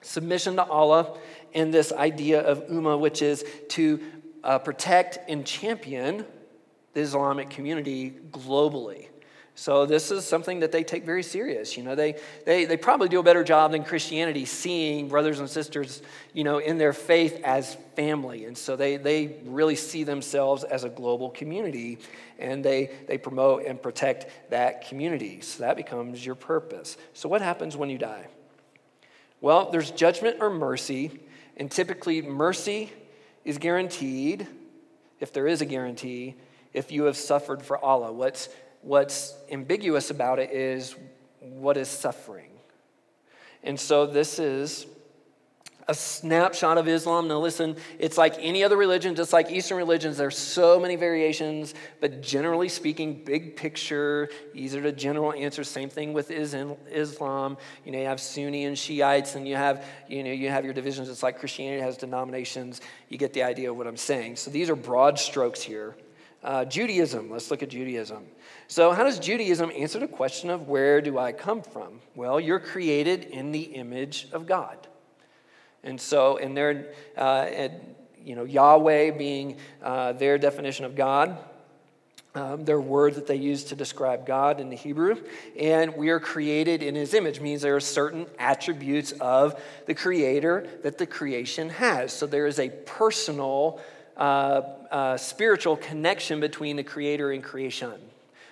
Submission 0.00 0.56
to 0.56 0.64
Allah, 0.64 1.18
and 1.54 1.72
this 1.72 1.92
idea 1.92 2.40
of 2.40 2.66
Ummah, 2.68 2.98
which 2.98 3.22
is 3.22 3.44
to 3.70 4.00
uh, 4.42 4.58
protect 4.58 5.18
and 5.28 5.44
champion 5.44 6.24
the 6.92 7.00
Islamic 7.00 7.50
community 7.50 8.14
globally. 8.30 9.06
So 9.54 9.84
this 9.84 10.10
is 10.10 10.24
something 10.24 10.60
that 10.60 10.72
they 10.72 10.84
take 10.84 11.04
very 11.04 11.22
serious. 11.22 11.76
You 11.76 11.82
know, 11.82 11.94
they, 11.94 12.14
they, 12.46 12.64
they 12.64 12.78
probably 12.78 13.08
do 13.08 13.20
a 13.20 13.22
better 13.22 13.44
job 13.44 13.72
than 13.72 13.84
Christianity 13.84 14.46
seeing 14.46 15.08
brothers 15.08 15.38
and 15.38 15.50
sisters, 15.50 16.00
you 16.32 16.44
know, 16.44 16.58
in 16.58 16.78
their 16.78 16.94
faith 16.94 17.42
as 17.44 17.76
family. 17.94 18.46
And 18.46 18.56
so 18.56 18.74
they, 18.74 18.96
they 18.96 19.36
really 19.44 19.76
see 19.76 20.02
themselves 20.02 20.64
as 20.64 20.84
a 20.84 20.88
global 20.88 21.28
community 21.28 21.98
and 22.38 22.64
they, 22.64 22.90
they 23.06 23.18
promote 23.18 23.66
and 23.66 23.82
protect 23.82 24.50
that 24.50 24.88
community. 24.88 25.42
So 25.42 25.64
that 25.64 25.76
becomes 25.76 26.24
your 26.24 26.36
purpose. 26.36 26.96
So 27.12 27.28
what 27.28 27.42
happens 27.42 27.76
when 27.76 27.90
you 27.90 27.98
die? 27.98 28.28
Well, 29.40 29.70
there's 29.70 29.90
judgment 29.90 30.38
or 30.40 30.50
mercy, 30.50 31.20
and 31.56 31.70
typically 31.70 32.20
mercy 32.20 32.92
is 33.44 33.58
guaranteed, 33.58 34.46
if 35.18 35.32
there 35.32 35.46
is 35.46 35.62
a 35.62 35.66
guarantee, 35.66 36.36
if 36.72 36.92
you 36.92 37.04
have 37.04 37.16
suffered 37.16 37.62
for 37.62 37.78
Allah. 37.78 38.12
What's, 38.12 38.48
what's 38.82 39.34
ambiguous 39.50 40.10
about 40.10 40.38
it 40.38 40.50
is 40.50 40.94
what 41.40 41.76
is 41.76 41.88
suffering. 41.88 42.50
And 43.62 43.78
so 43.78 44.06
this 44.06 44.38
is 44.38 44.86
a 45.90 45.94
snapshot 45.94 46.78
of 46.78 46.86
Islam. 46.86 47.26
Now, 47.26 47.40
listen, 47.40 47.76
it's 47.98 48.16
like 48.16 48.36
any 48.38 48.62
other 48.62 48.76
religion, 48.76 49.16
just 49.16 49.32
like 49.32 49.50
Eastern 49.50 49.76
religions, 49.76 50.16
there's 50.16 50.38
so 50.38 50.78
many 50.78 50.94
variations, 50.94 51.74
but 52.00 52.22
generally 52.22 52.68
speaking, 52.68 53.24
big 53.24 53.56
picture, 53.56 54.28
easier 54.54 54.82
to 54.82 54.92
general 54.92 55.32
answer. 55.32 55.64
Same 55.64 55.90
thing 55.90 56.12
with 56.12 56.30
Islam. 56.30 57.56
You 57.84 57.90
know, 57.90 57.98
you 57.98 58.06
have 58.06 58.20
Sunni 58.20 58.66
and 58.66 58.78
Shiites, 58.78 59.34
and 59.34 59.48
you 59.48 59.56
have, 59.56 59.84
you 60.08 60.22
know, 60.22 60.30
you 60.30 60.48
have 60.48 60.64
your 60.64 60.74
divisions. 60.74 61.08
It's 61.08 61.24
like 61.24 61.40
Christianity 61.40 61.82
has 61.82 61.96
denominations. 61.96 62.80
You 63.08 63.18
get 63.18 63.32
the 63.32 63.42
idea 63.42 63.72
of 63.72 63.76
what 63.76 63.88
I'm 63.88 63.96
saying. 63.96 64.36
So 64.36 64.52
these 64.52 64.70
are 64.70 64.76
broad 64.76 65.18
strokes 65.18 65.60
here. 65.60 65.96
Uh, 66.44 66.64
Judaism, 66.64 67.30
let's 67.30 67.50
look 67.50 67.64
at 67.64 67.68
Judaism. 67.68 68.24
So, 68.68 68.92
how 68.92 69.02
does 69.02 69.18
Judaism 69.18 69.72
answer 69.76 69.98
the 69.98 70.08
question 70.08 70.48
of 70.50 70.68
where 70.68 71.00
do 71.00 71.18
I 71.18 71.32
come 71.32 71.62
from? 71.62 72.00
Well, 72.14 72.38
you're 72.38 72.60
created 72.60 73.24
in 73.24 73.50
the 73.50 73.62
image 73.62 74.28
of 74.32 74.46
God. 74.46 74.86
And 75.82 76.00
so, 76.00 76.36
in 76.36 76.54
their, 76.54 76.92
uh, 77.16 77.68
you 78.22 78.36
know, 78.36 78.44
Yahweh 78.44 79.12
being 79.12 79.56
uh, 79.82 80.12
their 80.12 80.38
definition 80.38 80.84
of 80.84 80.94
God, 80.94 81.38
um, 82.34 82.64
their 82.64 82.80
word 82.80 83.14
that 83.14 83.26
they 83.26 83.36
use 83.36 83.64
to 83.64 83.76
describe 83.76 84.24
God 84.26 84.60
in 84.60 84.70
the 84.70 84.76
Hebrew. 84.76 85.16
And 85.58 85.96
we 85.96 86.10
are 86.10 86.20
created 86.20 86.82
in 86.82 86.94
his 86.94 87.14
image, 87.14 87.40
means 87.40 87.62
there 87.62 87.76
are 87.76 87.80
certain 87.80 88.26
attributes 88.38 89.12
of 89.12 89.60
the 89.86 89.94
creator 89.94 90.68
that 90.82 90.98
the 90.98 91.06
creation 91.06 91.70
has. 91.70 92.12
So 92.12 92.26
there 92.26 92.46
is 92.46 92.60
a 92.60 92.68
personal, 92.68 93.80
uh, 94.16 94.62
uh, 94.90 95.16
spiritual 95.16 95.76
connection 95.76 96.40
between 96.40 96.76
the 96.76 96.84
creator 96.84 97.32
and 97.32 97.42
creation. 97.42 97.94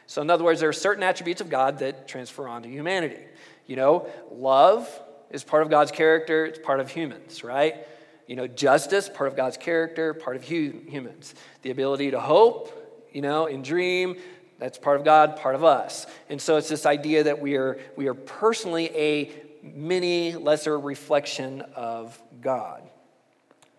So, 0.07 0.23
in 0.23 0.31
other 0.31 0.43
words, 0.43 0.61
there 0.61 0.71
are 0.71 0.73
certain 0.73 1.03
attributes 1.03 1.43
of 1.43 1.51
God 1.51 1.81
that 1.81 2.09
transfer 2.09 2.49
onto 2.49 2.69
humanity. 2.69 3.21
You 3.67 3.77
know, 3.77 4.09
love, 4.33 4.89
is 5.31 5.45
part 5.45 5.63
of 5.63 5.71
God's 5.71 5.91
character, 5.91 6.47
it's 6.47 6.59
part 6.59 6.81
of 6.81 6.91
humans, 6.91 7.45
right? 7.45 7.87
You 8.27 8.37
know, 8.37 8.47
justice, 8.47 9.09
part 9.09 9.29
of 9.29 9.37
God's 9.37 9.57
character, 9.57 10.15
part 10.15 10.37
of 10.37 10.47
hu- 10.47 10.81
humans. 10.87 11.35
The 11.63 11.71
ability 11.71 12.11
to 12.13 12.21
hope, 12.21 13.09
you 13.13 13.23
know, 13.23 13.47
and 13.47 13.65
dream, 13.65 14.17
that's 14.59 14.79
part 14.79 14.99
of 14.99 15.05
God, 15.05 15.37
part 15.37 15.55
of 15.55 15.65
us. 15.65 16.07
And 16.29 16.41
so 16.41 16.57
it's 16.57 16.69
this 16.69 16.85
idea 16.85 17.25
that 17.25 17.41
we 17.41 17.57
are, 17.57 17.79
we 17.97 18.09
are 18.09 18.15
personally 18.15 18.91
a 18.95 19.33
mini 19.63 20.35
lesser 20.35 20.79
reflection 20.79 21.63
of 21.75 22.21
God. 22.41 22.83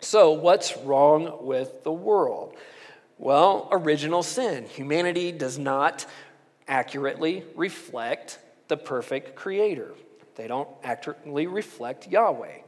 So, 0.00 0.32
what's 0.32 0.76
wrong 0.78 1.44
with 1.44 1.84
the 1.84 1.92
world? 1.92 2.56
Well, 3.18 3.68
original 3.70 4.22
sin. 4.22 4.64
Humanity 4.64 5.30
does 5.30 5.58
not 5.58 6.06
accurately 6.66 7.44
reflect 7.54 8.38
the 8.68 8.78
perfect 8.78 9.36
creator. 9.36 9.92
They 10.40 10.48
don't 10.48 10.70
accurately 10.82 11.46
reflect 11.46 12.08
Yahweh. 12.08 12.60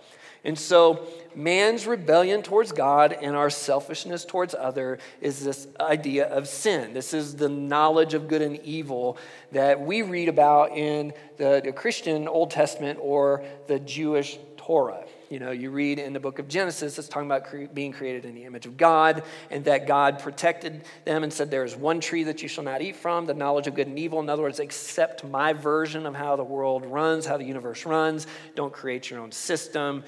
And 0.45 0.59
so, 0.59 1.07
man's 1.35 1.87
rebellion 1.87 2.43
towards 2.43 2.71
God 2.71 3.15
and 3.15 3.35
our 3.35 3.49
selfishness 3.49 4.27
towards 4.27 4.55
other 4.55 4.99
is 5.23 5.43
this 5.43 5.67
idea 5.81 6.27
of 6.27 6.49
sin. 6.49 6.93
This 6.93 7.15
is 7.15 7.35
the 7.35 7.49
knowledge 7.49 8.13
of 8.13 8.29
good 8.29 8.43
and 8.43 8.61
evil 8.61 9.17
that 9.53 9.81
we 9.81 10.03
read 10.03 10.29
about 10.29 10.73
in 10.73 11.15
the, 11.39 11.63
the 11.65 11.73
Christian 11.73 12.29
Old 12.29 12.51
Testament 12.51 12.99
or 13.01 13.43
the 13.69 13.79
Jewish 13.79 14.39
Torah. 14.59 15.07
You 15.33 15.39
know, 15.39 15.51
you 15.51 15.71
read 15.71 15.99
in 15.99 16.13
the 16.13 16.21
book 16.21 16.39
of 16.39 16.47
Genesis, 16.47 16.99
it's 16.99 17.09
talking 17.09 17.27
about 17.27 17.47
cre- 17.47 17.65
being 17.73 17.91
created 17.91 18.27
in 18.27 18.35
the 18.35 18.45
image 18.45 18.67
of 18.67 18.77
God 18.77 19.23
and 19.51 19.65
that 19.65 19.87
God 19.87 20.19
protected 20.19 20.85
them 21.07 21.23
and 21.23 21.33
said, 21.33 21.51
There 21.51 21.65
is 21.65 21.75
one 21.75 22.01
tree 22.01 22.25
that 22.25 22.43
you 22.43 22.49
shall 22.49 22.65
not 22.65 22.83
eat 22.83 22.97
from, 22.97 23.25
the 23.25 23.33
knowledge 23.33 23.67
of 23.67 23.75
good 23.75 23.87
and 23.87 23.99
evil. 23.99 24.21
In 24.21 24.29
other 24.29 24.43
words, 24.43 24.61
accept 24.61 25.25
my 25.25 25.55
version 25.55 26.05
of 26.05 26.15
how 26.15 26.37
the 26.37 26.45
world 26.45 26.85
runs, 26.85 27.25
how 27.25 27.39
the 27.39 27.47
universe 27.47 27.87
runs. 27.87 28.27
Don't 28.57 28.75
create 28.75 29.09
your 29.09 29.21
own 29.21 29.33
system. 29.33 30.05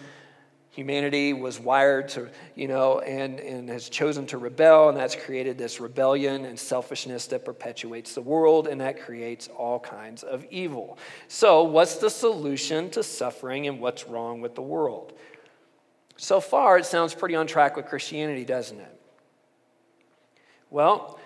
Humanity 0.75 1.33
was 1.33 1.61
wired 1.61 2.09
to, 2.11 2.29
you 2.57 2.67
know, 2.67 2.99
and, 2.99 3.39
and 3.39 3.69
has 3.69 3.89
chosen 3.89 4.27
to 4.27 4.39
rebel, 4.39 4.89
and 4.89 4.99
that's 4.99 5.15
created 5.15 5.57
this 5.57 5.79
rebellion 5.79 6.45
and 6.45 6.59
selfishness 6.59 7.29
that 7.29 7.45
perpetuates 7.45 8.17
the 8.17 8.21
world, 8.21 8.67
and 8.67 8.81
that 8.81 9.01
creates 9.01 9.47
all 9.57 9.79
kinds 9.79 10.25
of 10.25 10.45
evil. 10.51 10.99
So, 11.29 11.63
what's 11.63 11.99
the 11.99 12.11
solution 12.11 12.91
to 12.91 13.05
suffering, 13.05 13.69
and 13.69 13.79
what's 13.79 14.09
wrong 14.09 14.41
with 14.41 14.57
the 14.57 14.63
world? 14.63 15.13
So 16.17 16.41
far, 16.41 16.77
it 16.77 16.87
sounds 16.87 17.15
pretty 17.15 17.37
on 17.37 17.47
track 17.47 17.77
with 17.77 17.87
Christianity, 17.87 18.45
doesn't 18.45 18.81
it? 18.81 19.01
Well, 20.71 21.21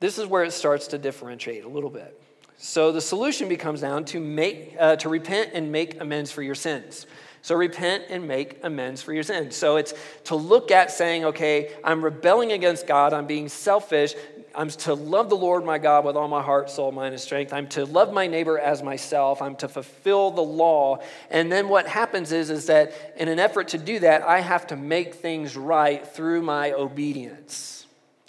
this 0.00 0.16
is 0.16 0.24
where 0.24 0.42
it 0.42 0.54
starts 0.54 0.86
to 0.88 0.96
differentiate 0.96 1.64
a 1.64 1.68
little 1.68 1.90
bit. 1.90 2.18
So 2.56 2.92
the 2.92 3.00
solution 3.02 3.46
becomes 3.46 3.82
down 3.82 4.06
to 4.06 4.20
make 4.20 4.74
uh, 4.78 4.96
to 4.96 5.10
repent 5.10 5.50
and 5.52 5.70
make 5.70 6.00
amends 6.00 6.30
for 6.30 6.42
your 6.42 6.54
sins. 6.54 7.06
So 7.44 7.54
repent 7.54 8.04
and 8.08 8.26
make 8.26 8.58
amends 8.62 9.02
for 9.02 9.12
your 9.12 9.22
sins. 9.22 9.54
So 9.54 9.76
it's 9.76 9.92
to 10.24 10.34
look 10.34 10.70
at 10.70 10.90
saying, 10.90 11.26
okay, 11.26 11.74
I'm 11.84 12.02
rebelling 12.02 12.52
against 12.52 12.86
God, 12.86 13.12
I'm 13.12 13.26
being 13.26 13.50
selfish. 13.50 14.14
I'm 14.54 14.70
to 14.70 14.94
love 14.94 15.28
the 15.28 15.36
Lord 15.36 15.62
my 15.62 15.76
God 15.76 16.06
with 16.06 16.16
all 16.16 16.26
my 16.26 16.40
heart, 16.40 16.70
soul, 16.70 16.90
mind, 16.90 17.12
and 17.12 17.20
strength. 17.20 17.52
I'm 17.52 17.66
to 17.68 17.84
love 17.84 18.14
my 18.14 18.28
neighbor 18.28 18.58
as 18.58 18.82
myself. 18.82 19.42
I'm 19.42 19.56
to 19.56 19.68
fulfill 19.68 20.30
the 20.30 20.40
law. 20.40 21.02
And 21.28 21.52
then 21.52 21.68
what 21.68 21.86
happens 21.86 22.32
is, 22.32 22.48
is 22.48 22.64
that 22.68 22.94
in 23.18 23.28
an 23.28 23.38
effort 23.38 23.68
to 23.68 23.78
do 23.78 23.98
that, 23.98 24.22
I 24.22 24.40
have 24.40 24.66
to 24.68 24.76
make 24.76 25.16
things 25.16 25.54
right 25.54 26.06
through 26.06 26.40
my 26.40 26.72
obedience, 26.72 27.86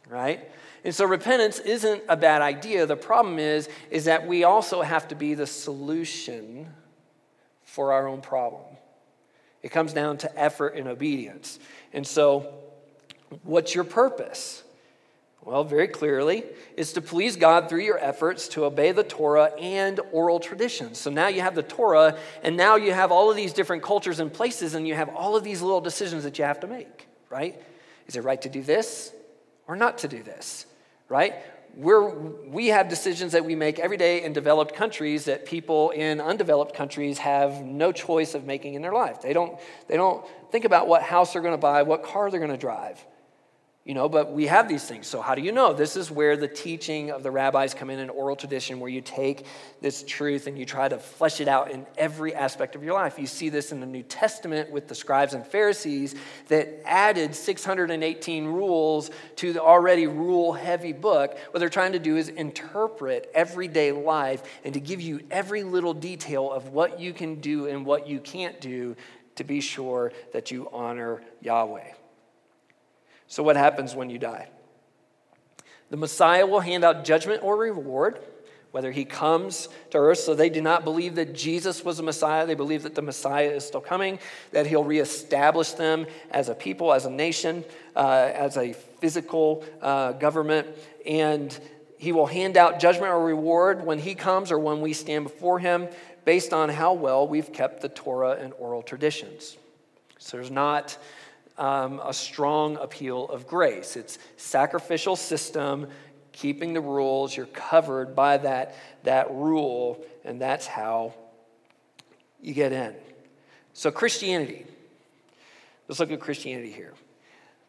right? 0.09 0.51
And 0.83 0.93
so 0.93 1.05
repentance 1.05 1.59
isn't 1.59 2.03
a 2.09 2.17
bad 2.17 2.41
idea. 2.41 2.85
The 2.85 2.97
problem 2.97 3.39
is, 3.39 3.69
is 3.89 4.03
that 4.05 4.27
we 4.27 4.43
also 4.43 4.81
have 4.81 5.07
to 5.07 5.15
be 5.15 5.35
the 5.35 5.47
solution 5.47 6.67
for 7.63 7.93
our 7.93 8.09
own 8.09 8.19
problem. 8.19 8.65
It 9.65 9.71
comes 9.71 9.93
down 9.93 10.17
to 10.17 10.39
effort 10.39 10.75
and 10.75 10.87
obedience. 10.87 11.57
And 11.91 12.05
so, 12.05 12.53
what's 13.41 13.73
your 13.73 13.83
purpose? 13.83 14.63
Well, 15.41 15.63
very 15.63 15.87
clearly, 15.87 16.43
is 16.77 16.93
to 16.93 17.01
please 17.01 17.35
God 17.35 17.67
through 17.67 17.81
your 17.81 17.97
efforts 17.97 18.47
to 18.49 18.65
obey 18.65 18.91
the 18.91 19.03
Torah 19.03 19.51
and 19.59 19.99
oral 20.11 20.39
traditions. 20.39 20.99
So 20.99 21.09
now 21.09 21.29
you 21.29 21.41
have 21.41 21.55
the 21.55 21.63
Torah, 21.63 22.15
and 22.43 22.55
now 22.55 22.75
you 22.75 22.93
have 22.93 23.11
all 23.11 23.31
of 23.31 23.35
these 23.35 23.53
different 23.53 23.81
cultures 23.81 24.19
and 24.19 24.31
places, 24.31 24.75
and 24.75 24.87
you 24.87 24.93
have 24.93 25.09
all 25.09 25.35
of 25.35 25.43
these 25.43 25.63
little 25.63 25.81
decisions 25.81 26.25
that 26.25 26.37
you 26.37 26.45
have 26.45 26.59
to 26.59 26.67
make, 26.67 27.07
right? 27.31 27.59
Is 28.05 28.15
it 28.15 28.21
right 28.21 28.41
to 28.43 28.49
do 28.49 28.61
this 28.61 29.11
or 29.67 29.75
not 29.75 29.97
to 29.99 30.07
do 30.07 30.21
this, 30.21 30.67
right? 31.09 31.33
We're, 31.75 32.09
we 32.09 32.67
have 32.67 32.87
decisions 32.87 33.33
that 33.33 33.43
we 33.43 33.53
make 33.53 33.79
every 33.79 33.97
day 33.97 34.23
in 34.23 34.31
developed 34.31 34.73
countries 34.75 35.25
that 35.25 35.45
people 35.45 35.89
in 35.89 36.21
undeveloped 36.21 36.73
countries 36.73 37.17
have 37.17 37.61
no 37.63 37.91
choice 37.91 38.33
of 38.33 38.45
making 38.45 38.75
in 38.75 38.81
their 38.81 38.93
life. 38.93 39.21
They 39.21 39.33
don't, 39.33 39.59
they 39.87 39.97
don't 39.97 40.25
think 40.51 40.63
about 40.63 40.87
what 40.87 41.01
house 41.01 41.33
they're 41.33 41.41
going 41.41 41.53
to 41.53 41.57
buy, 41.57 41.83
what 41.83 42.03
car 42.03 42.31
they're 42.31 42.39
going 42.39 42.51
to 42.51 42.57
drive. 42.57 43.05
You 43.85 43.93
know, 43.93 44.09
but 44.09 44.31
we 44.31 44.47
have 44.47 44.67
these 44.67 44.83
things. 44.83 45.05
So, 45.05 45.21
how 45.21 45.35
do 45.35 45.43
you 45.43 45.51
know? 45.51 45.71
This 45.71 45.95
is 45.95 46.09
where 46.09 46.35
the 46.35 46.47
teaching 46.47 47.11
of 47.11 47.21
the 47.21 47.29
rabbis 47.29 47.75
come 47.75 47.91
in 47.91 47.99
an 47.99 48.09
oral 48.09 48.35
tradition 48.35 48.79
where 48.79 48.89
you 48.89 48.99
take 48.99 49.45
this 49.79 50.01
truth 50.01 50.47
and 50.47 50.57
you 50.57 50.65
try 50.65 50.89
to 50.89 50.97
flesh 50.97 51.39
it 51.39 51.47
out 51.47 51.69
in 51.69 51.85
every 51.95 52.33
aspect 52.33 52.75
of 52.75 52.83
your 52.83 52.95
life. 52.95 53.19
You 53.19 53.27
see 53.27 53.49
this 53.49 53.71
in 53.71 53.79
the 53.81 53.85
New 53.85 54.01
Testament 54.01 54.71
with 54.71 54.87
the 54.87 54.95
scribes 54.95 55.35
and 55.35 55.45
Pharisees 55.45 56.15
that 56.47 56.81
added 56.83 57.35
618 57.35 58.45
rules 58.47 59.11
to 59.35 59.53
the 59.53 59.61
already 59.61 60.07
rule 60.07 60.53
heavy 60.53 60.91
book. 60.91 61.37
What 61.51 61.59
they're 61.59 61.69
trying 61.69 61.91
to 61.91 61.99
do 61.99 62.17
is 62.17 62.29
interpret 62.29 63.29
everyday 63.35 63.91
life 63.91 64.41
and 64.63 64.73
to 64.73 64.79
give 64.79 64.99
you 64.99 65.21
every 65.29 65.61
little 65.61 65.93
detail 65.93 66.51
of 66.51 66.69
what 66.69 66.99
you 66.99 67.13
can 67.13 67.35
do 67.35 67.67
and 67.67 67.85
what 67.85 68.07
you 68.07 68.19
can't 68.19 68.59
do 68.59 68.95
to 69.35 69.43
be 69.43 69.61
sure 69.61 70.11
that 70.33 70.49
you 70.49 70.69
honor 70.73 71.21
Yahweh. 71.41 71.91
So, 73.27 73.43
what 73.43 73.55
happens 73.55 73.95
when 73.95 74.09
you 74.09 74.19
die? 74.19 74.49
The 75.89 75.97
Messiah 75.97 76.45
will 76.45 76.59
hand 76.59 76.83
out 76.83 77.05
judgment 77.05 77.43
or 77.43 77.57
reward, 77.57 78.19
whether 78.71 78.91
he 78.91 79.05
comes 79.05 79.69
to 79.91 79.97
earth. 79.97 80.19
So, 80.19 80.35
they 80.35 80.49
do 80.49 80.61
not 80.61 80.83
believe 80.83 81.15
that 81.15 81.33
Jesus 81.33 81.83
was 81.83 81.99
a 81.99 82.03
Messiah. 82.03 82.45
They 82.45 82.55
believe 82.55 82.83
that 82.83 82.95
the 82.95 83.01
Messiah 83.01 83.49
is 83.49 83.65
still 83.65 83.81
coming, 83.81 84.19
that 84.51 84.67
he'll 84.67 84.83
reestablish 84.83 85.71
them 85.71 86.05
as 86.31 86.49
a 86.49 86.55
people, 86.55 86.93
as 86.93 87.05
a 87.05 87.09
nation, 87.09 87.63
uh, 87.95 88.31
as 88.33 88.57
a 88.57 88.73
physical 88.73 89.65
uh, 89.81 90.13
government. 90.13 90.67
And 91.05 91.57
he 91.97 92.11
will 92.11 92.27
hand 92.27 92.57
out 92.57 92.79
judgment 92.79 93.11
or 93.11 93.23
reward 93.23 93.85
when 93.85 93.99
he 93.99 94.13
comes 94.13 94.51
or 94.51 94.59
when 94.59 94.81
we 94.81 94.93
stand 94.93 95.23
before 95.23 95.59
him 95.59 95.87
based 96.25 96.53
on 96.53 96.69
how 96.69 96.93
well 96.93 97.27
we've 97.27 97.51
kept 97.53 97.81
the 97.81 97.89
Torah 97.89 98.37
and 98.39 98.53
oral 98.59 98.83
traditions. 98.83 99.57
So, 100.19 100.37
there's 100.37 100.51
not 100.51 100.97
um, 101.57 102.01
a 102.03 102.13
strong 102.13 102.77
appeal 102.77 103.27
of 103.29 103.47
grace. 103.47 103.95
It's 103.95 104.19
sacrificial 104.37 105.15
system, 105.15 105.87
keeping 106.31 106.73
the 106.73 106.81
rules. 106.81 107.35
You're 107.35 107.45
covered 107.47 108.15
by 108.15 108.37
that, 108.37 108.75
that 109.03 109.31
rule, 109.31 110.03
and 110.23 110.41
that's 110.41 110.67
how 110.67 111.13
you 112.41 112.53
get 112.53 112.71
in. 112.71 112.93
So, 113.73 113.91
Christianity. 113.91 114.65
Let's 115.87 115.99
look 115.99 116.11
at 116.11 116.19
Christianity 116.19 116.71
here. 116.71 116.93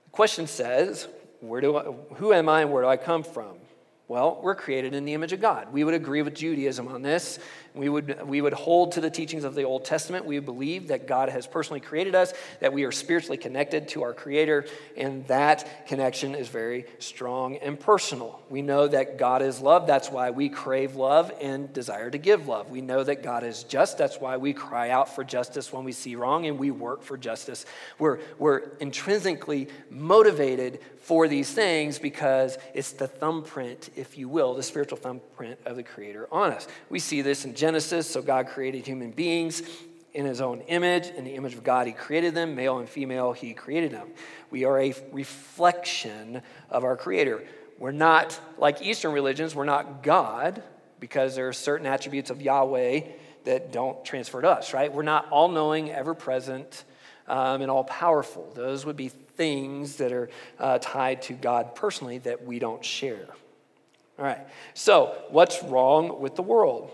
The 0.05 0.11
question 0.11 0.47
says, 0.47 1.07
where 1.41 1.61
do 1.61 1.77
I, 1.77 1.83
who 2.15 2.33
am 2.33 2.49
I 2.49 2.63
and 2.63 2.73
where 2.73 2.83
do 2.83 2.89
I 2.89 2.97
come 2.97 3.23
from? 3.23 3.57
Well, 4.09 4.39
we're 4.43 4.55
created 4.55 4.95
in 4.95 5.05
the 5.05 5.15
image 5.15 5.33
of 5.33 5.41
God. 5.41 5.73
We 5.73 5.83
would 5.83 5.95
agree 5.95 6.23
with 6.23 6.35
Judaism 6.35 6.89
on 6.89 7.03
this. 7.03 7.39
We 7.77 7.89
would, 7.91 8.27
we 8.27 8.41
would 8.41 8.55
hold 8.55 8.93
to 8.93 9.01
the 9.01 9.11
teachings 9.11 9.45
of 9.45 9.55
the 9.55 9.65
Old 9.65 9.85
Testament. 9.85 10.25
We 10.25 10.39
believe 10.39 10.89
that 10.89 11.07
God 11.07 11.29
has 11.29 11.47
personally 11.47 11.81
created 11.81 12.15
us, 12.15 12.33
that 12.61 12.73
we 12.73 12.85
are 12.85 12.93
spiritually 12.93 13.37
connected 13.37 13.89
to 13.89 14.03
our 14.03 14.15
Creator, 14.15 14.67
and 14.97 15.27
that 15.27 15.87
connection 15.87 16.35
is 16.35 16.49
very 16.49 16.87
strong 16.99 17.57
and 17.57 17.79
personal. 17.79 18.41
We 18.49 18.63
know 18.63 18.89
that 18.89 19.19
God 19.19 19.43
is 19.43 19.61
love. 19.61 19.87
That's 19.87 20.11
why 20.11 20.31
we 20.31 20.49
crave 20.49 20.97
love 20.97 21.31
and 21.41 21.71
desire 21.73 22.11
to 22.11 22.19
give 22.19 22.49
love. 22.49 22.71
We 22.71 22.81
know 22.81 23.05
that 23.05 23.23
God 23.23 23.45
is 23.45 23.65
just. 23.65 23.99
That's 23.99 24.21
why 24.21 24.39
we 24.39 24.55
cry 24.55 24.91
out 24.91 25.15
for 25.15 25.23
justice 25.23 25.73
when 25.73 25.85
we 25.85 25.93
see 25.93 26.17
wrong 26.17 26.47
and 26.47 26.59
we 26.59 26.71
work 26.71 27.03
for 27.03 27.19
justice. 27.19 27.67
We're, 27.99 28.21
we're 28.39 28.63
intrinsically 28.81 29.69
motivated 29.91 30.81
for 31.01 31.29
these 31.29 31.53
things 31.53 32.01
because 32.01 32.59
it's 32.75 32.93
the 32.93 33.07
thumbprint, 33.07 33.91
if 33.95 34.19
you 34.19 34.29
will, 34.29 34.55
the 34.55 34.63
spiritual 34.63 34.99
thumbprint 34.99 35.59
of 35.65 35.77
the 35.77 35.83
Creator 35.85 36.27
on 36.33 36.53
us. 36.53 36.67
We 36.89 36.99
see 36.99 37.23
this 37.23 37.45
in 37.45 37.55
Genesis. 37.55 37.66
Genesis, 37.67 38.09
so 38.09 38.23
God 38.23 38.47
created 38.47 38.87
human 38.87 39.11
beings 39.11 39.61
in 40.15 40.25
his 40.25 40.41
own 40.41 40.61
image. 40.69 41.09
In 41.09 41.25
the 41.25 41.35
image 41.35 41.55
of 41.55 41.65
God, 41.65 41.89
he 41.89 41.93
created 41.93 42.33
them, 42.33 42.55
male 42.55 42.79
and 42.79 42.89
female, 42.89 43.33
he 43.33 43.55
created 43.55 43.91
them. 43.91 44.07
We 44.53 44.65
are 44.65 44.81
a 44.81 44.95
reflection 45.11 46.43
of 46.71 46.85
our 46.85 46.97
Creator. 46.97 47.43
We're 47.81 47.91
not 47.91 48.39
like 48.57 48.83
Eastern 48.83 49.11
religions, 49.11 49.57
we're 49.57 49.65
not 49.65 50.05
God 50.05 50.63
because 51.01 51.35
there 51.35 51.49
are 51.49 51.53
certain 51.53 51.89
attributes 51.89 52.31
of 52.31 52.41
Yahweh 52.41 53.01
that 53.43 53.73
don't 53.73 54.05
transfer 54.05 54.41
to 54.41 54.49
us, 54.49 54.73
right? 54.73 54.93
We're 54.93 55.03
not 55.03 55.29
all 55.31 55.49
knowing, 55.49 55.91
ever 55.91 56.15
present, 56.15 56.85
um, 57.27 57.63
and 57.63 57.69
all 57.69 57.83
powerful. 57.83 58.53
Those 58.55 58.87
would 58.87 58.97
be 58.97 59.09
things 59.09 59.97
that 59.97 60.13
are 60.13 60.31
uh, 60.61 60.79
tied 60.81 61.23
to 61.23 61.33
God 61.33 61.75
personally 61.75 62.19
that 62.19 62.45
we 62.45 62.61
don't 62.61 62.85
share. 62.85 63.27
All 64.21 64.25
right, 64.25 64.47
so 64.75 65.21
what's 65.31 65.65
wrong 65.65 66.21
with 66.21 66.37
the 66.37 66.45
world? 66.45 66.93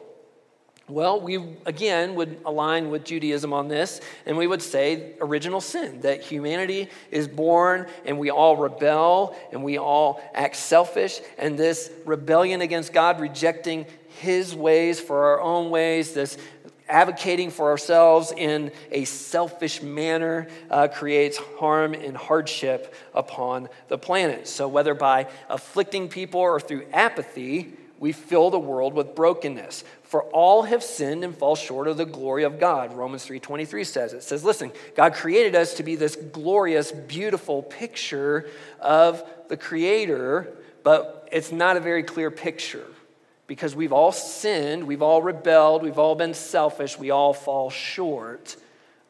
Well, 0.88 1.20
we 1.20 1.36
again 1.64 2.16
would 2.16 2.40
align 2.44 2.90
with 2.90 3.04
Judaism 3.04 3.52
on 3.52 3.68
this, 3.68 4.00
and 4.26 4.36
we 4.36 4.46
would 4.46 4.62
say 4.62 5.12
original 5.20 5.60
sin 5.60 6.00
that 6.00 6.22
humanity 6.22 6.88
is 7.10 7.28
born 7.28 7.86
and 8.04 8.18
we 8.18 8.30
all 8.30 8.56
rebel 8.56 9.36
and 9.52 9.62
we 9.62 9.78
all 9.78 10.20
act 10.34 10.56
selfish, 10.56 11.20
and 11.38 11.56
this 11.56 11.90
rebellion 12.04 12.60
against 12.60 12.92
God, 12.92 13.20
rejecting 13.20 13.86
His 14.20 14.54
ways 14.54 14.98
for 14.98 15.24
our 15.24 15.40
own 15.40 15.70
ways, 15.70 16.14
this 16.14 16.36
advocating 16.88 17.50
for 17.50 17.70
ourselves 17.70 18.32
in 18.36 18.70
a 18.90 19.04
selfish 19.04 19.82
manner 19.82 20.48
uh, 20.70 20.88
creates 20.88 21.38
harm 21.58 21.94
and 21.94 22.16
hardship 22.16 22.94
upon 23.14 23.68
the 23.88 23.96
planet. 23.96 24.46
So, 24.48 24.68
whether 24.68 24.94
by 24.94 25.28
afflicting 25.48 26.08
people 26.08 26.40
or 26.40 26.60
through 26.60 26.86
apathy, 26.92 27.72
we 27.98 28.10
fill 28.10 28.50
the 28.50 28.58
world 28.58 28.94
with 28.94 29.14
brokenness. 29.14 29.84
For 30.12 30.24
all 30.24 30.64
have 30.64 30.84
sinned 30.84 31.24
and 31.24 31.34
fall 31.34 31.56
short 31.56 31.88
of 31.88 31.96
the 31.96 32.04
glory 32.04 32.42
of 32.42 32.60
God. 32.60 32.92
Romans 32.92 33.26
3:23 33.26 33.86
says 33.86 34.12
it 34.12 34.22
says, 34.22 34.44
listen, 34.44 34.70
God 34.94 35.14
created 35.14 35.54
us 35.54 35.72
to 35.76 35.82
be 35.82 35.96
this 35.96 36.16
glorious, 36.16 36.92
beautiful 36.92 37.62
picture 37.62 38.46
of 38.78 39.24
the 39.48 39.56
creator, 39.56 40.52
but 40.82 41.26
it's 41.32 41.50
not 41.50 41.78
a 41.78 41.80
very 41.80 42.02
clear 42.02 42.30
picture 42.30 42.84
because 43.46 43.74
we've 43.74 43.94
all 43.94 44.12
sinned, 44.12 44.86
we've 44.86 45.00
all 45.00 45.22
rebelled, 45.22 45.82
we've 45.82 45.98
all 45.98 46.14
been 46.14 46.34
selfish, 46.34 46.98
we 46.98 47.10
all 47.10 47.32
fall 47.32 47.70
short 47.70 48.58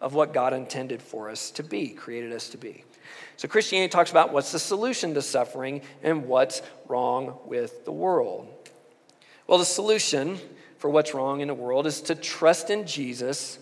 of 0.01 0.15
what 0.15 0.33
God 0.33 0.53
intended 0.53 1.03
for 1.03 1.29
us 1.29 1.51
to 1.51 1.65
be, 1.65 1.89
created 1.89 2.33
us 2.33 2.49
to 2.51 2.59
be. 2.59 2.85
So 3.39 3.49
Christianity 3.49 3.91
talks 3.91 4.13
about 4.13 4.33
what's 4.33 4.53
the 4.53 4.61
solution 4.61 5.15
to 5.15 5.23
suffering 5.23 5.83
and 6.05 6.27
what's 6.27 6.63
wrong 6.87 7.41
with 7.45 7.85
the 7.85 7.91
world. 7.91 8.47
Well, 9.49 9.59
the 9.59 9.65
solution 9.65 10.39
for 10.83 10.91
what's 10.91 11.15
wrong 11.15 11.41
in 11.41 11.47
the 11.47 11.55
world 11.55 11.87
is 11.87 12.01
to 12.01 12.13
trust 12.17 12.69
in 12.69 12.85
Jesus' 12.89 13.61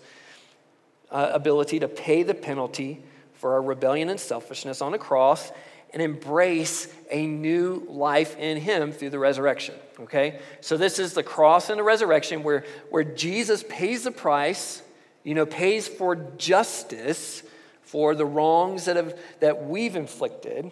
uh, 1.11 1.29
ability 1.31 1.77
to 1.77 1.87
pay 1.87 2.23
the 2.23 2.33
penalty 2.33 2.99
for 3.35 3.53
our 3.53 3.61
rebellion 3.61 4.09
and 4.09 4.19
selfishness 4.19 4.81
on 4.81 4.91
the 4.91 4.97
cross 4.97 5.51
and 5.93 6.01
embrace 6.01 6.91
a 7.11 7.27
new 7.27 7.85
life 7.87 8.35
in 8.39 8.57
him 8.57 8.91
through 8.91 9.11
the 9.11 9.19
resurrection 9.19 9.75
okay? 9.99 10.39
So 10.61 10.77
this 10.77 10.97
is 10.97 11.13
the 11.13 11.21
cross 11.21 11.69
and 11.69 11.77
the 11.77 11.83
resurrection 11.83 12.41
where, 12.41 12.65
where 12.89 13.03
jesus 13.03 13.63
pays 13.69 14.03
the 14.03 14.11
price 14.11 14.81
you 15.23 15.35
know 15.35 15.45
pays 15.45 15.87
for 15.87 16.15
justice 16.39 17.43
for 17.83 18.15
the 18.15 18.25
wrongs 18.25 18.85
that, 18.85 18.95
have, 18.95 19.15
that 19.41 19.67
we've 19.67 19.95
inflicted 19.95 20.71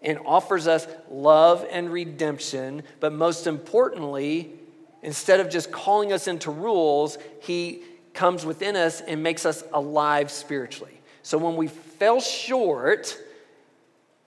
and 0.00 0.20
offers 0.24 0.68
us 0.68 0.86
love 1.10 1.66
and 1.68 1.92
redemption 1.92 2.84
but 3.00 3.12
most 3.12 3.48
importantly 3.48 4.52
instead 5.02 5.40
of 5.40 5.48
just 5.48 5.70
calling 5.70 6.12
us 6.12 6.28
into 6.28 6.50
rules 6.50 7.18
he 7.40 7.82
comes 8.14 8.44
within 8.44 8.76
us 8.76 9.00
and 9.00 9.22
makes 9.22 9.46
us 9.46 9.62
alive 9.72 10.30
spiritually 10.30 11.00
so 11.22 11.38
when 11.38 11.56
we 11.56 11.68
fell 11.68 12.20
short 12.20 13.16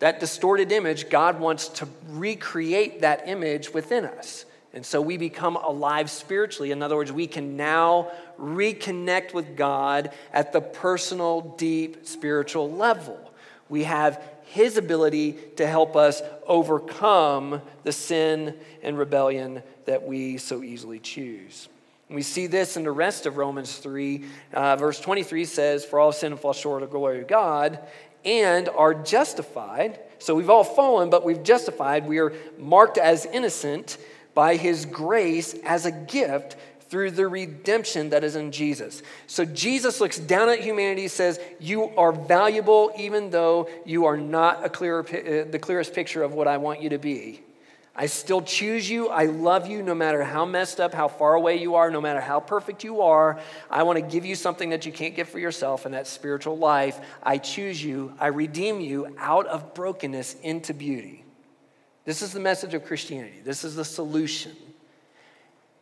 that 0.02 0.20
distorted 0.20 0.72
image, 0.72 1.12
God 1.12 1.40
wants 1.40 1.68
to 1.70 1.88
recreate 2.10 3.02
that 3.02 3.30
image 3.30 3.72
within 3.72 4.06
us. 4.06 4.46
And 4.74 4.84
so 4.84 5.00
we 5.00 5.16
become 5.16 5.56
alive 5.56 6.10
spiritually. 6.10 6.72
In 6.72 6.82
other 6.82 6.96
words, 6.96 7.12
we 7.12 7.28
can 7.28 7.56
now 7.56 8.12
reconnect 8.40 9.32
with 9.32 9.56
God 9.56 10.12
at 10.34 10.54
the 10.54 10.62
personal, 10.62 11.42
deep 11.56 12.08
spiritual 12.08 12.72
level. 12.72 13.32
We 13.70 13.84
have 13.84 14.24
His 14.52 14.76
ability 14.76 15.38
to 15.56 15.66
help 15.66 15.96
us 15.96 16.22
overcome 16.46 17.62
the 17.84 17.94
sin 17.94 18.58
and 18.84 18.98
rebellion 18.98 19.64
that 19.86 20.04
we 20.04 20.38
so 20.40 20.62
easily 20.62 21.00
choose. 21.00 21.70
We 22.10 22.22
see 22.22 22.48
this 22.48 22.76
in 22.76 22.84
the 22.84 22.92
rest 22.92 23.26
of 23.26 23.38
Romans 23.38 23.78
3. 23.78 24.26
Uh, 24.54 24.76
verse 24.76 25.00
23 25.00 25.46
says, 25.46 25.86
For 25.86 26.02
all 26.02 26.12
sin 26.12 26.34
and 26.34 26.42
fall 26.42 26.52
short 26.52 26.84
of 26.84 26.90
the 26.90 26.98
glory 26.98 27.22
of 27.22 27.30
God, 27.30 27.80
and 28.26 28.68
are 28.68 28.94
justified. 28.94 30.02
So 30.20 30.36
we've 30.36 30.50
all 30.50 30.66
fallen, 30.66 31.10
but 31.10 31.24
we've 31.24 31.44
justified. 31.44 32.06
We 32.06 32.20
are 32.20 32.34
marked 32.58 32.98
as 32.98 33.26
innocent 33.26 33.98
by 34.34 34.58
his 34.58 34.86
grace 34.86 35.56
as 35.64 35.86
a 35.86 35.92
gift 35.92 36.58
through 36.92 37.10
the 37.10 37.28
redemption 37.28 38.10
that 38.10 38.22
is 38.24 38.36
in 38.36 38.52
Jesus. 38.52 39.02
So 39.26 39.46
Jesus 39.46 40.02
looks 40.02 40.20
down 40.20 40.50
at 40.50 40.60
humanity 40.60 41.08
says, 41.08 41.40
"You 41.58 41.86
are 41.96 42.12
valuable 42.12 42.92
even 42.98 43.30
though 43.30 43.70
you 43.86 44.06
are 44.06 44.18
not 44.18 44.66
a 44.66 44.70
clearer, 44.70 45.00
uh, 45.00 45.50
the 45.50 45.60
clearest 45.60 45.94
picture 45.94 46.22
of 46.22 46.34
what 46.34 46.50
I 46.50 46.58
want 46.58 46.82
you 46.82 46.90
to 46.90 46.98
be." 47.00 47.44
I 47.96 48.06
still 48.06 48.42
choose 48.42 48.90
you. 48.90 49.10
I 49.10 49.26
love 49.26 49.68
you 49.68 49.82
no 49.82 49.94
matter 49.94 50.24
how 50.24 50.46
messed 50.46 50.80
up, 50.80 50.94
how 50.94 51.08
far 51.08 51.34
away 51.34 51.58
you 51.58 51.76
are, 51.76 51.92
no 51.92 52.00
matter 52.00 52.22
how 52.22 52.40
perfect 52.40 52.84
you 52.84 53.02
are. 53.02 53.40
I 53.70 53.84
want 53.84 53.98
to 53.98 54.02
give 54.02 54.26
you 54.26 54.36
something 54.36 54.70
that 54.70 54.86
you 54.86 54.92
can't 54.92 55.16
get 55.16 55.28
for 55.28 55.40
yourself, 55.40 55.86
and 55.86 55.94
that 55.94 56.08
spiritual 56.08 56.58
life. 56.58 57.00
I 57.24 57.38
choose 57.38 57.84
you. 57.84 58.14
I 58.20 58.28
redeem 58.28 58.82
you 58.82 59.16
out 59.18 59.48
of 59.48 59.74
brokenness 59.74 60.36
into 60.42 60.74
beauty. 60.74 61.24
This 62.04 62.22
is 62.22 62.34
the 62.34 62.40
message 62.40 62.74
of 62.74 62.86
Christianity. 62.86 63.42
This 63.44 63.64
is 63.64 63.76
the 63.76 63.86
solution. 63.86 64.56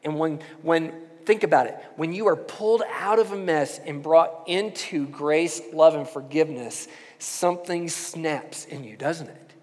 And 0.04 0.18
when, 0.18 0.40
when 0.62 0.94
think 1.26 1.44
about 1.44 1.68
it, 1.68 1.78
when 1.96 2.14
you 2.14 2.28
are 2.28 2.36
pulled 2.36 2.82
out 2.92 3.20
of 3.20 3.32
a 3.32 3.38
mess 3.38 3.80
and 3.86 4.02
brought 4.02 4.44
into 4.48 5.06
grace, 5.08 5.62
love, 5.74 5.96
and 5.96 6.08
forgiveness, 6.08 6.88
something 7.20 7.90
snaps 7.90 8.66
in 8.66 8.84
you, 8.84 8.96
doesn't 8.96 9.28
it? 9.28 9.54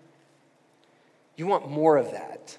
You 1.37 1.46
want 1.46 1.68
more 1.68 1.96
of 1.96 2.12
that. 2.12 2.57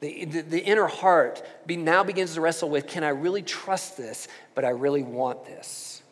The, 0.00 0.24
the, 0.26 0.40
the, 0.42 0.60
inner 0.60 0.86
heart 0.86 1.42
be, 1.66 1.76
now 1.76 2.04
begins 2.04 2.34
to 2.34 2.40
wrestle 2.40 2.68
with 2.68 2.86
can 2.86 3.04
I 3.04 3.08
really 3.08 3.40
trust 3.40 3.96
this, 3.96 4.28
but 4.54 4.64
I 4.64 4.70
really 4.70 5.02
want 5.02 5.46
this? 5.46 6.02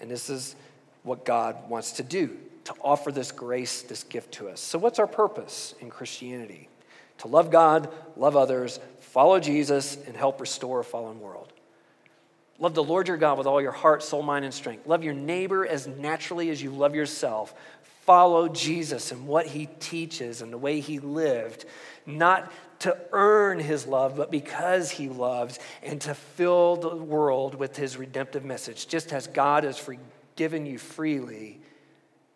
And 0.00 0.10
this 0.10 0.28
is 0.28 0.56
what 1.02 1.24
God 1.24 1.68
wants 1.68 1.92
to 1.92 2.02
do 2.02 2.36
to 2.64 2.74
offer 2.82 3.12
this 3.12 3.30
grace, 3.30 3.82
this 3.82 4.02
gift 4.02 4.32
to 4.32 4.48
us. 4.48 4.60
So, 4.60 4.78
what's 4.78 4.98
our 4.98 5.06
purpose 5.06 5.74
in 5.80 5.88
Christianity? 5.90 6.69
To 7.20 7.28
love 7.28 7.50
God, 7.50 7.92
love 8.16 8.36
others, 8.36 8.80
follow 9.00 9.40
Jesus, 9.40 9.96
and 10.06 10.16
help 10.16 10.40
restore 10.40 10.80
a 10.80 10.84
fallen 10.84 11.20
world. 11.20 11.52
Love 12.58 12.74
the 12.74 12.84
Lord 12.84 13.08
your 13.08 13.16
God 13.16 13.38
with 13.38 13.46
all 13.46 13.62
your 13.62 13.72
heart, 13.72 14.02
soul, 14.02 14.22
mind, 14.22 14.44
and 14.44 14.52
strength. 14.52 14.86
Love 14.86 15.02
your 15.02 15.14
neighbor 15.14 15.66
as 15.66 15.86
naturally 15.86 16.50
as 16.50 16.62
you 16.62 16.70
love 16.70 16.94
yourself 16.94 17.54
follow 18.10 18.48
Jesus 18.48 19.12
and 19.12 19.28
what 19.28 19.46
he 19.46 19.66
teaches 19.78 20.42
and 20.42 20.52
the 20.52 20.58
way 20.58 20.80
he 20.80 20.98
lived, 20.98 21.64
not 22.06 22.50
to 22.80 22.98
earn 23.12 23.60
his 23.60 23.86
love, 23.86 24.16
but 24.16 24.32
because 24.32 24.90
he 24.90 25.08
loves, 25.08 25.60
and 25.80 26.00
to 26.00 26.12
fill 26.12 26.74
the 26.74 26.96
world 26.96 27.54
with 27.54 27.76
his 27.76 27.96
redemptive 27.96 28.44
message. 28.44 28.88
Just 28.88 29.12
as 29.12 29.28
God 29.28 29.62
has 29.62 29.78
forgiven 29.78 30.66
you 30.66 30.76
freely, 30.76 31.60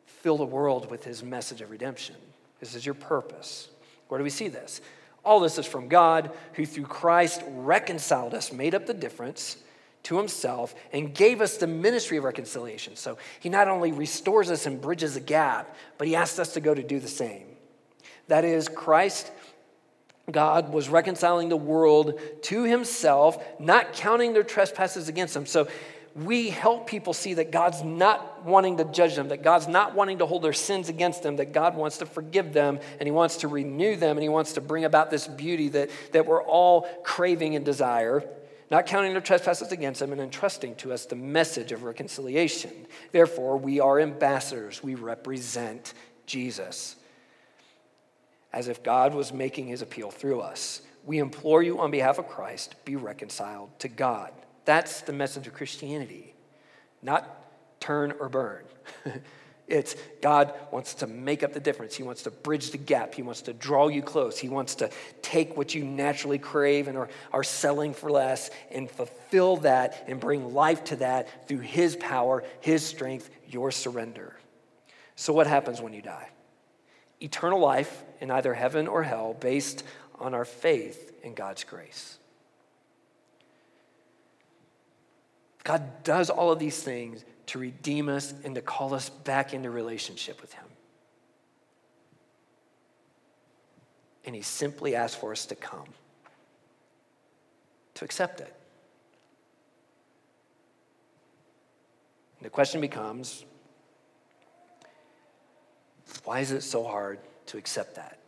fill 0.07 0.37
the 0.37 0.44
world 0.44 0.88
with 0.90 1.03
his 1.03 1.25
message 1.25 1.61
of 1.61 1.73
redemption. 1.73 2.14
This 2.61 2.77
is 2.77 2.87
your 2.87 2.94
purpose. 2.94 3.68
Where 4.09 4.19
do 4.19 4.25
we 4.25 4.31
see 4.31 4.49
this? 4.49 4.81
All 5.25 5.40
this 5.40 5.59
is 5.59 5.67
from 5.67 5.88
God, 5.88 6.31
who 6.55 6.67
through 6.67 6.85
Christ 6.85 7.43
reconciled 7.49 8.35
us, 8.35 8.53
made 8.53 8.75
up 8.75 8.87
the 8.87 8.95
difference 8.95 9.57
to 10.05 10.19
himself 10.19 10.75
and 10.93 11.14
gave 11.14 11.40
us 11.40 11.57
the 11.57 11.67
ministry 11.67 12.19
of 12.19 12.25
reconciliation. 12.25 12.95
So 12.95 13.17
he 13.40 13.49
not 13.49 13.69
only 13.69 13.90
restores 13.90 14.51
us 14.51 14.67
and 14.67 14.81
bridges 14.81 15.17
a 15.17 15.21
gap, 15.21 15.75
but 15.97 16.07
he 16.07 16.14
asks 16.14 16.38
us 16.38 16.53
to 16.55 16.61
go 16.61 16.75
to 16.75 16.83
do 16.83 17.01
the 17.01 17.09
same. 17.09 17.47
That 18.29 18.45
is, 18.45 18.69
Christ, 18.69 19.33
God, 20.31 20.73
was 20.73 20.88
reconciling 20.88 21.49
the 21.49 21.57
world 21.57 22.21
to 22.43 22.64
himself, 22.64 23.43
not 23.59 23.95
counting 23.95 24.35
their 24.35 24.43
trespasses 24.43 25.09
against 25.09 25.35
them. 25.35 25.47
So 25.47 25.69
we 26.14 26.50
help 26.50 26.87
people 26.87 27.12
see 27.12 27.35
that 27.35 27.50
God's 27.50 27.83
not 27.83 28.44
wanting 28.44 28.77
to 28.77 28.85
judge 28.85 29.16
them, 29.16 29.29
that 29.29 29.42
God's 29.42 29.66
not 29.66 29.94
wanting 29.94 30.18
to 30.18 30.27
hold 30.27 30.42
their 30.42 30.53
sins 30.53 30.88
against 30.88 31.22
them, 31.22 31.37
that 31.37 31.53
God 31.53 31.77
wants 31.77 31.98
to 31.98 32.07
forgive 32.07 32.53
them 32.53 32.79
and 33.00 33.07
He 33.07 33.11
wants 33.11 33.38
to 33.38 33.48
renew 33.48 33.96
them 33.96 34.16
and 34.16 34.22
He 34.22 34.29
wants 34.29 34.53
to 34.53 34.61
bring 34.61 34.85
about 34.85 35.11
this 35.11 35.27
beauty 35.27 35.70
that, 35.70 35.90
that 36.12 36.27
we're 36.27 36.42
all 36.42 36.83
craving 37.03 37.57
and 37.57 37.64
desire 37.64 38.24
not 38.70 38.87
counting 38.87 39.12
their 39.12 39.20
trespasses 39.20 39.72
against 39.72 40.00
them, 40.00 40.12
and 40.12 40.20
entrusting 40.20 40.74
to 40.77 40.92
us 40.92 41.07
the 41.07 41.16
message 41.16 41.70
of 41.70 41.83
reconciliation. 41.83 42.72
Therefore, 43.12 43.57
we 43.57 43.79
are 43.79 44.00
ambassadors. 44.00 44.83
We 44.83 44.94
represent 44.94 45.94
Jesus. 46.27 46.96
As 48.53 48.68
if 48.68 48.83
God 48.83 49.14
was 49.14 49.33
making 49.33 49.68
his 49.68 49.83
appeal 49.83 50.11
through 50.11 50.40
us. 50.40 50.81
We 51.05 51.18
implore 51.18 51.62
you 51.62 51.81
on 51.81 51.90
behalf 51.90 52.18
of 52.18 52.29
Christ, 52.29 52.74
be 52.85 52.96
reconciled 52.96 53.79
to 53.81 53.88
God. 53.88 54.33
That's 54.64 55.03
the 55.03 55.12
message 55.12 55.46
of 55.46 55.55
Christianity, 55.55 56.35
not 57.03 57.81
turn 57.81 58.12
or 58.18 58.29
burn. 58.29 58.64
It's 59.66 59.96
God 60.20 60.53
wants 60.70 60.94
to 60.96 61.07
make 61.07 61.42
up 61.42 61.55
the 61.55 61.61
difference. 61.61 61.94
He 61.94 62.03
wants 62.03 62.24
to 62.24 62.31
bridge 62.31 62.70
the 62.70 62.79
gap. 62.79 63.14
He 63.14 63.22
wants 63.22 63.42
to 63.42 63.55
draw 63.55 63.88
you 63.88 64.03
close. 64.03 64.38
He 64.38 64.48
wants 64.48 64.74
to 64.77 64.90
take 65.22 65.57
what 65.57 65.74
you 65.74 65.85
naturally 65.85 66.38
crave 66.38 66.87
and 66.87 66.98
are, 66.98 67.09
are 67.33 67.42
selling 67.42 67.94
for 67.94 68.11
less 68.11 68.50
and 68.70 68.90
fulfill 68.90 69.57
that 69.59 70.05
and 70.07 70.20
bring 70.20 70.53
life 70.53 70.85
to 70.85 70.96
that 70.96 71.48
through 71.48 71.61
His 71.61 71.96
power, 71.96 72.44
His 72.61 72.85
strength, 72.85 73.31
your 73.48 73.70
surrender. 73.70 74.37
So, 75.16 75.33
what 75.33 75.46
happens 75.46 75.81
when 75.81 75.94
you 75.94 76.03
die? 76.03 76.29
Eternal 77.22 77.59
life 77.59 78.03
in 78.20 78.31
either 78.31 78.53
heaven 78.53 78.87
or 78.87 79.03
hell 79.03 79.35
based 79.40 79.83
on 80.18 80.35
our 80.35 80.44
faith 80.44 81.12
in 81.22 81.33
God's 81.33 81.64
grace. 81.64 82.18
God 85.64 86.05
does 86.05 86.29
all 86.31 86.53
of 86.53 86.59
these 86.59 86.83
things 86.83 87.24
to 87.46 87.59
redeem 87.59 88.09
us 88.09 88.35
and 88.44 88.55
to 88.55 88.61
call 88.61 88.94
us 88.94 89.09
back 89.09 89.55
into 89.55 89.70
relationship 89.70 90.40
with 90.40 90.53
Him. 90.53 90.64
And 94.27 94.35
He 94.35 94.42
simply 94.42 94.94
asks 94.94 95.16
for 95.16 95.33
us 95.33 95.46
to 95.46 95.55
come, 95.55 95.88
to 97.94 98.05
accept 98.05 98.40
it. 98.40 98.55
And 102.38 102.46
the 102.46 102.50
question 102.50 102.81
becomes 102.81 103.44
why 106.24 106.40
is 106.40 106.53
it 106.53 106.62
so 106.62 106.85
hard 106.85 107.18
to 107.46 107.59
accept 107.59 107.96
that? 107.96 108.18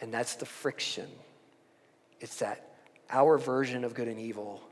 And 0.00 0.12
that's 0.12 0.34
the 0.36 0.46
friction. 0.46 1.08
It's 2.20 2.38
that 2.38 2.70
our 3.10 3.38
version 3.38 3.84
of 3.84 3.94
good 3.94 4.08
and 4.08 4.18
evil, 4.18 4.62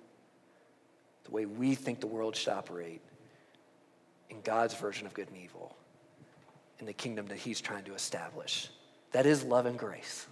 the 1.25 1.31
way 1.31 1.47
we 1.47 1.75
think 1.75 2.01
the 2.01 2.07
world 2.07 2.37
should 2.37 2.53
operate, 2.53 3.01
in 4.31 4.41
God's 4.43 4.75
version 4.75 5.07
of 5.07 5.15
good 5.15 5.29
and 5.29 5.37
evil 5.37 5.77
in 6.81 6.87
the 6.87 6.93
kingdom 6.93 7.27
that 7.29 7.39
He's 7.39 7.61
trying 7.61 7.85
to 7.85 7.95
establish. 7.95 8.69
That 9.13 9.27
is 9.27 9.45
love 9.45 9.67
and 9.67 9.79
grace. 9.79 10.27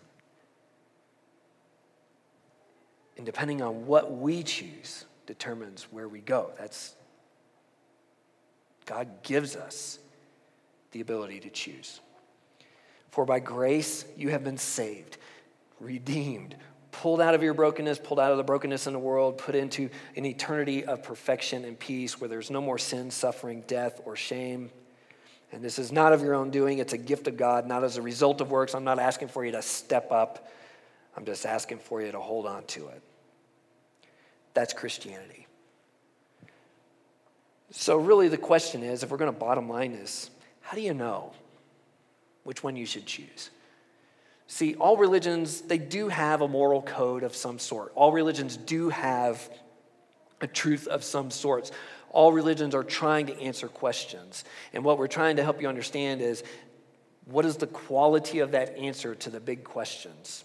And 3.17 3.27
depending 3.27 3.63
on 3.63 3.87
what 3.87 4.17
we 4.17 4.43
choose, 4.43 5.05
determines 5.27 5.85
where 5.91 6.09
we 6.09 6.21
go. 6.21 6.51
That's 6.59 6.95
God 8.87 9.23
gives 9.23 9.55
us 9.55 9.99
the 10.91 11.01
ability 11.01 11.41
to 11.41 11.51
choose. 11.51 12.01
For 13.11 13.25
by 13.25 13.39
grace 13.39 14.05
you 14.17 14.31
have 14.31 14.43
been 14.43 14.59
saved, 14.59 15.19
redeemed, 15.79 16.57
pulled 16.93 17.21
out 17.21 17.35
of 17.35 17.43
your 17.43 17.55
brokenness, 17.55 17.99
pulled 17.99 18.21
out 18.21 18.31
of 18.31 18.37
the 18.37 18.45
brokenness 18.45 18.87
in 18.87 18.93
the 18.93 18.99
world, 18.99 19.39
put 19.39 19.55
into 19.55 19.89
an 20.15 20.25
eternity 20.25 20.85
of 20.85 21.03
perfection 21.03 21.65
and 21.65 21.79
peace 21.79 22.21
where 22.21 22.29
there's 22.29 22.51
no 22.51 22.61
more 22.61 22.79
sin, 22.79 23.11
suffering, 23.11 23.65
death, 23.67 24.01
or 24.05 24.15
shame. 24.15 24.71
And 25.51 25.63
this 25.63 25.79
is 25.79 25.91
not 25.91 26.13
of 26.13 26.23
your 26.23 26.35
own 26.35 26.51
doing, 26.51 26.79
it's 26.79 26.93
a 26.93 26.99
gift 26.99 27.27
of 27.27 27.37
God, 27.37 27.67
not 27.67 27.83
as 27.83 27.97
a 27.97 28.03
result 28.03 28.41
of 28.41 28.51
works. 28.51 28.75
I'm 28.75 28.85
not 28.85 28.99
asking 28.99 29.29
for 29.29 29.45
you 29.45 29.53
to 29.53 29.63
step 29.63 30.13
up, 30.13 30.51
I'm 31.17 31.25
just 31.25 31.45
asking 31.45 31.79
for 31.79 32.01
you 32.01 32.13
to 32.13 32.21
hold 32.21 32.47
on 32.47 32.65
to 32.67 32.89
it. 32.89 33.03
That's 34.55 34.73
Christianity. 34.73 35.47
So, 37.71 37.97
really, 37.97 38.29
the 38.29 38.39
question 38.39 38.83
is 38.83 39.03
if 39.03 39.11
we're 39.11 39.17
going 39.17 39.33
to 39.33 39.39
bottom 39.39 39.69
line 39.69 39.93
this, 39.93 40.31
how 40.61 40.77
do 40.77 40.83
you 40.83 40.93
know 40.93 41.33
which 42.45 42.63
one 42.63 42.77
you 42.77 42.85
should 42.85 43.07
choose? 43.07 43.51
See, 44.53 44.75
all 44.75 44.99
religions, 44.99 45.62
they 45.62 45.79
do 45.79 46.09
have 46.09 46.43
a 46.43 46.47
moral 46.47 46.83
code 46.83 47.23
of 47.23 47.35
some 47.35 47.59
sort. 47.59 47.91
All 47.95 48.12
religions 48.12 48.59
do 48.59 48.91
have 48.91 49.49
a 50.43 50.47
truth 50.47 50.87
of 50.88 51.05
some 51.05 51.31
sorts. 51.31 51.73
All 52.11 52.35
religions 52.35 52.75
are 52.75 52.85
trying 52.85 53.29
to 53.29 53.41
answer 53.41 53.67
questions. 53.67 54.45
And 54.75 54.85
what 54.85 54.99
we're 54.99 55.07
trying 55.07 55.37
to 55.37 55.43
help 55.43 55.62
you 55.62 55.69
understand 55.69 56.21
is 56.21 56.45
what 57.25 57.47
is 57.47 57.57
the 57.57 57.67
quality 57.67 58.41
of 58.41 58.51
that 58.51 58.77
answer 58.77 59.15
to 59.15 59.31
the 59.31 59.41
big 59.41 59.65
questions? 59.65 60.45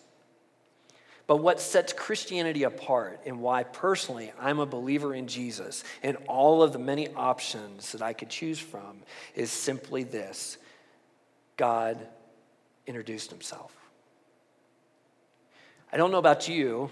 But 1.28 1.38
what 1.38 1.60
sets 1.60 1.92
Christianity 1.92 2.64
apart 2.64 3.20
and 3.26 3.42
why 3.42 3.64
personally 3.64 4.32
I'm 4.40 4.60
a 4.60 4.66
believer 4.66 5.14
in 5.14 5.28
Jesus 5.28 5.84
and 6.02 6.16
all 6.28 6.64
of 6.64 6.72
the 6.72 6.80
many 6.80 7.10
options 7.10 7.92
that 7.92 8.02
I 8.02 8.14
could 8.14 8.30
choose 8.30 8.58
from 8.58 9.04
is 9.36 9.52
simply 9.52 10.06
this 10.06 10.58
God 11.58 12.08
introduced 12.86 13.32
himself. 13.32 13.77
I 15.92 15.98
don't 15.98 16.12
know 16.12 16.18
about 16.18 16.48
you, 16.48 16.92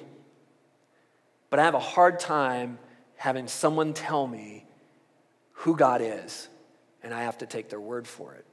but 1.49 1.60
I 1.60 1.63
have 1.63 1.73
a 1.73 1.79
hard 1.79 2.19
time 2.19 2.79
having 3.17 3.47
someone 3.47 3.93
tell 3.93 4.25
me 4.25 4.65
who 5.51 5.75
God 5.75 6.01
is, 6.01 6.47
and 7.03 7.13
I 7.13 7.23
have 7.23 7.39
to 7.39 7.45
take 7.45 7.69
their 7.69 7.79
word 7.79 8.08
for 8.08 8.34
it. 8.36 8.45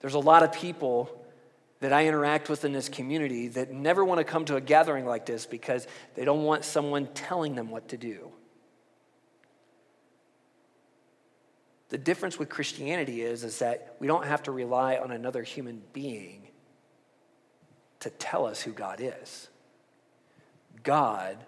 There's 0.00 0.14
a 0.14 0.18
lot 0.18 0.42
of 0.42 0.52
people 0.52 1.18
that 1.80 1.92
I 1.92 2.06
interact 2.06 2.48
with 2.48 2.64
in 2.64 2.72
this 2.72 2.88
community 2.88 3.48
that 3.48 3.72
never 3.72 4.04
want 4.04 4.18
to 4.18 4.24
come 4.24 4.44
to 4.46 4.56
a 4.56 4.60
gathering 4.60 5.06
like 5.06 5.26
this 5.26 5.46
because 5.46 5.86
they 6.14 6.24
don't 6.24 6.44
want 6.44 6.64
someone 6.64 7.06
telling 7.14 7.54
them 7.54 7.70
what 7.70 7.88
to 7.88 7.96
do. 7.96 8.30
The 11.88 11.98
difference 11.98 12.38
with 12.38 12.48
Christianity 12.48 13.22
is, 13.22 13.44
is 13.44 13.58
that 13.58 13.96
we 14.00 14.06
don't 14.06 14.24
have 14.24 14.44
to 14.44 14.52
rely 14.52 14.96
on 14.96 15.10
another 15.10 15.42
human 15.42 15.82
being 15.92 16.48
to 18.02 18.10
tell 18.10 18.46
us 18.46 18.60
who 18.60 18.72
God 18.72 19.00
is. 19.00 19.48
God 20.82 21.38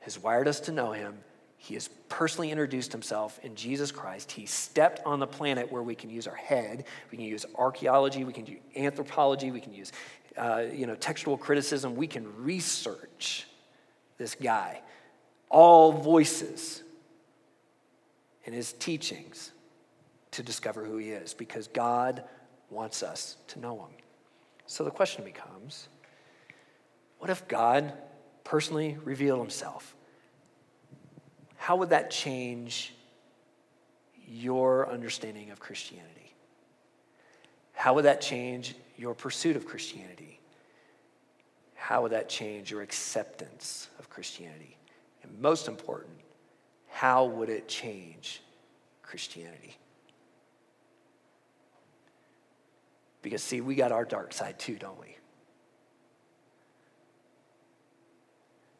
has 0.00 0.18
wired 0.18 0.48
us 0.48 0.60
to 0.60 0.72
know 0.72 0.92
him. 0.92 1.18
He 1.56 1.74
has 1.74 1.88
personally 2.08 2.50
introduced 2.50 2.92
himself 2.92 3.38
in 3.42 3.54
Jesus 3.54 3.92
Christ. 3.92 4.32
He 4.32 4.46
stepped 4.46 5.00
on 5.06 5.20
the 5.20 5.26
planet 5.26 5.70
where 5.70 5.82
we 5.82 5.94
can 5.94 6.10
use 6.10 6.26
our 6.26 6.34
head, 6.34 6.84
we 7.10 7.18
can 7.18 7.26
use 7.26 7.46
archaeology, 7.54 8.24
we 8.24 8.32
can 8.32 8.44
do 8.44 8.56
anthropology, 8.76 9.50
we 9.50 9.60
can 9.60 9.72
use 9.72 9.92
uh, 10.36 10.64
you 10.72 10.86
know, 10.86 10.94
textual 10.94 11.36
criticism, 11.36 11.96
we 11.96 12.06
can 12.06 12.44
research 12.44 13.46
this 14.18 14.34
guy. 14.34 14.80
All 15.48 15.92
voices 15.92 16.82
in 18.44 18.52
his 18.52 18.72
teachings 18.72 19.52
to 20.32 20.42
discover 20.42 20.84
who 20.84 20.96
he 20.96 21.10
is 21.10 21.34
because 21.34 21.68
God 21.68 22.24
wants 22.70 23.02
us 23.02 23.36
to 23.48 23.60
know 23.60 23.76
him. 23.76 23.90
So 24.68 24.84
the 24.84 24.90
question 24.90 25.24
becomes 25.24 25.88
what 27.18 27.30
if 27.30 27.48
God 27.48 27.92
personally 28.44 28.96
revealed 29.02 29.40
himself? 29.40 29.96
How 31.56 31.76
would 31.76 31.90
that 31.90 32.10
change 32.10 32.94
your 34.26 34.88
understanding 34.90 35.50
of 35.50 35.58
Christianity? 35.58 36.34
How 37.72 37.94
would 37.94 38.04
that 38.04 38.20
change 38.20 38.74
your 38.96 39.14
pursuit 39.14 39.56
of 39.56 39.66
Christianity? 39.66 40.38
How 41.74 42.02
would 42.02 42.12
that 42.12 42.28
change 42.28 42.70
your 42.70 42.82
acceptance 42.82 43.88
of 43.98 44.10
Christianity? 44.10 44.76
And 45.22 45.40
most 45.40 45.66
important, 45.66 46.12
how 46.88 47.24
would 47.24 47.48
it 47.48 47.68
change 47.68 48.42
Christianity? 49.02 49.78
Because, 53.28 53.42
see, 53.42 53.60
we 53.60 53.74
got 53.74 53.92
our 53.92 54.06
dark 54.06 54.32
side 54.32 54.58
too, 54.58 54.76
don't 54.76 54.98
we? 54.98 55.14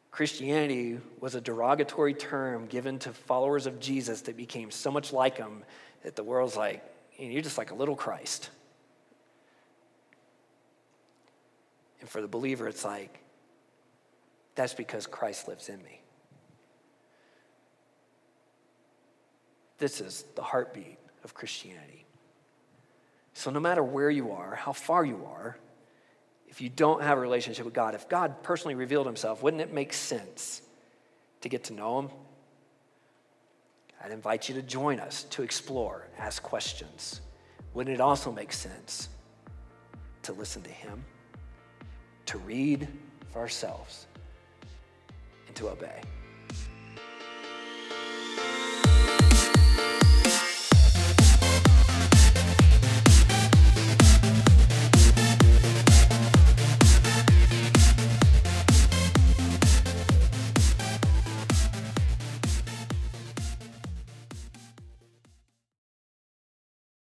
Christianity 0.09 0.97
was 1.19 1.35
a 1.35 1.41
derogatory 1.41 2.15
term 2.15 2.65
given 2.65 2.97
to 2.99 3.13
followers 3.13 3.67
of 3.67 3.79
Jesus 3.79 4.21
that 4.21 4.35
became 4.35 4.71
so 4.71 4.89
much 4.89 5.13
like 5.13 5.37
him 5.37 5.63
that 6.03 6.15
the 6.15 6.23
world's 6.23 6.55
like, 6.57 6.83
you're 7.19 7.43
just 7.43 7.59
like 7.59 7.69
a 7.69 7.75
little 7.75 7.95
Christ. 7.95 8.49
And 12.01 12.09
for 12.09 12.21
the 12.21 12.27
believer, 12.27 12.67
it's 12.67 12.83
like, 12.83 13.19
that's 14.55 14.73
because 14.73 15.05
Christ 15.05 15.47
lives 15.47 15.69
in 15.69 15.77
me. 15.83 16.01
This 19.77 20.01
is 20.01 20.25
the 20.35 20.41
heartbeat 20.41 20.97
of 21.23 21.35
Christianity. 21.35 22.07
So, 23.33 23.51
no 23.51 23.59
matter 23.59 23.83
where 23.83 24.09
you 24.09 24.31
are, 24.31 24.55
how 24.55 24.73
far 24.73 25.05
you 25.05 25.25
are, 25.25 25.57
if 26.47 26.61
you 26.61 26.69
don't 26.69 27.01
have 27.01 27.17
a 27.17 27.21
relationship 27.21 27.63
with 27.63 27.73
God, 27.73 27.95
if 27.95 28.09
God 28.09 28.43
personally 28.43 28.75
revealed 28.75 29.05
himself, 29.05 29.43
wouldn't 29.43 29.61
it 29.61 29.71
make 29.71 29.93
sense 29.93 30.61
to 31.41 31.49
get 31.49 31.65
to 31.65 31.73
know 31.73 31.99
him? 31.99 32.09
I'd 34.03 34.11
invite 34.11 34.49
you 34.49 34.55
to 34.55 34.61
join 34.61 34.99
us 34.99 35.23
to 35.31 35.43
explore, 35.43 36.07
ask 36.17 36.41
questions. 36.41 37.21
Wouldn't 37.73 37.93
it 37.93 38.01
also 38.01 38.31
make 38.31 38.51
sense 38.51 39.09
to 40.23 40.33
listen 40.33 40.61
to 40.63 40.71
him, 40.71 41.03
to 42.25 42.37
read 42.39 42.87
for 43.31 43.39
ourselves, 43.39 44.07
and 45.47 45.55
to 45.55 45.69
obey? 45.69 46.01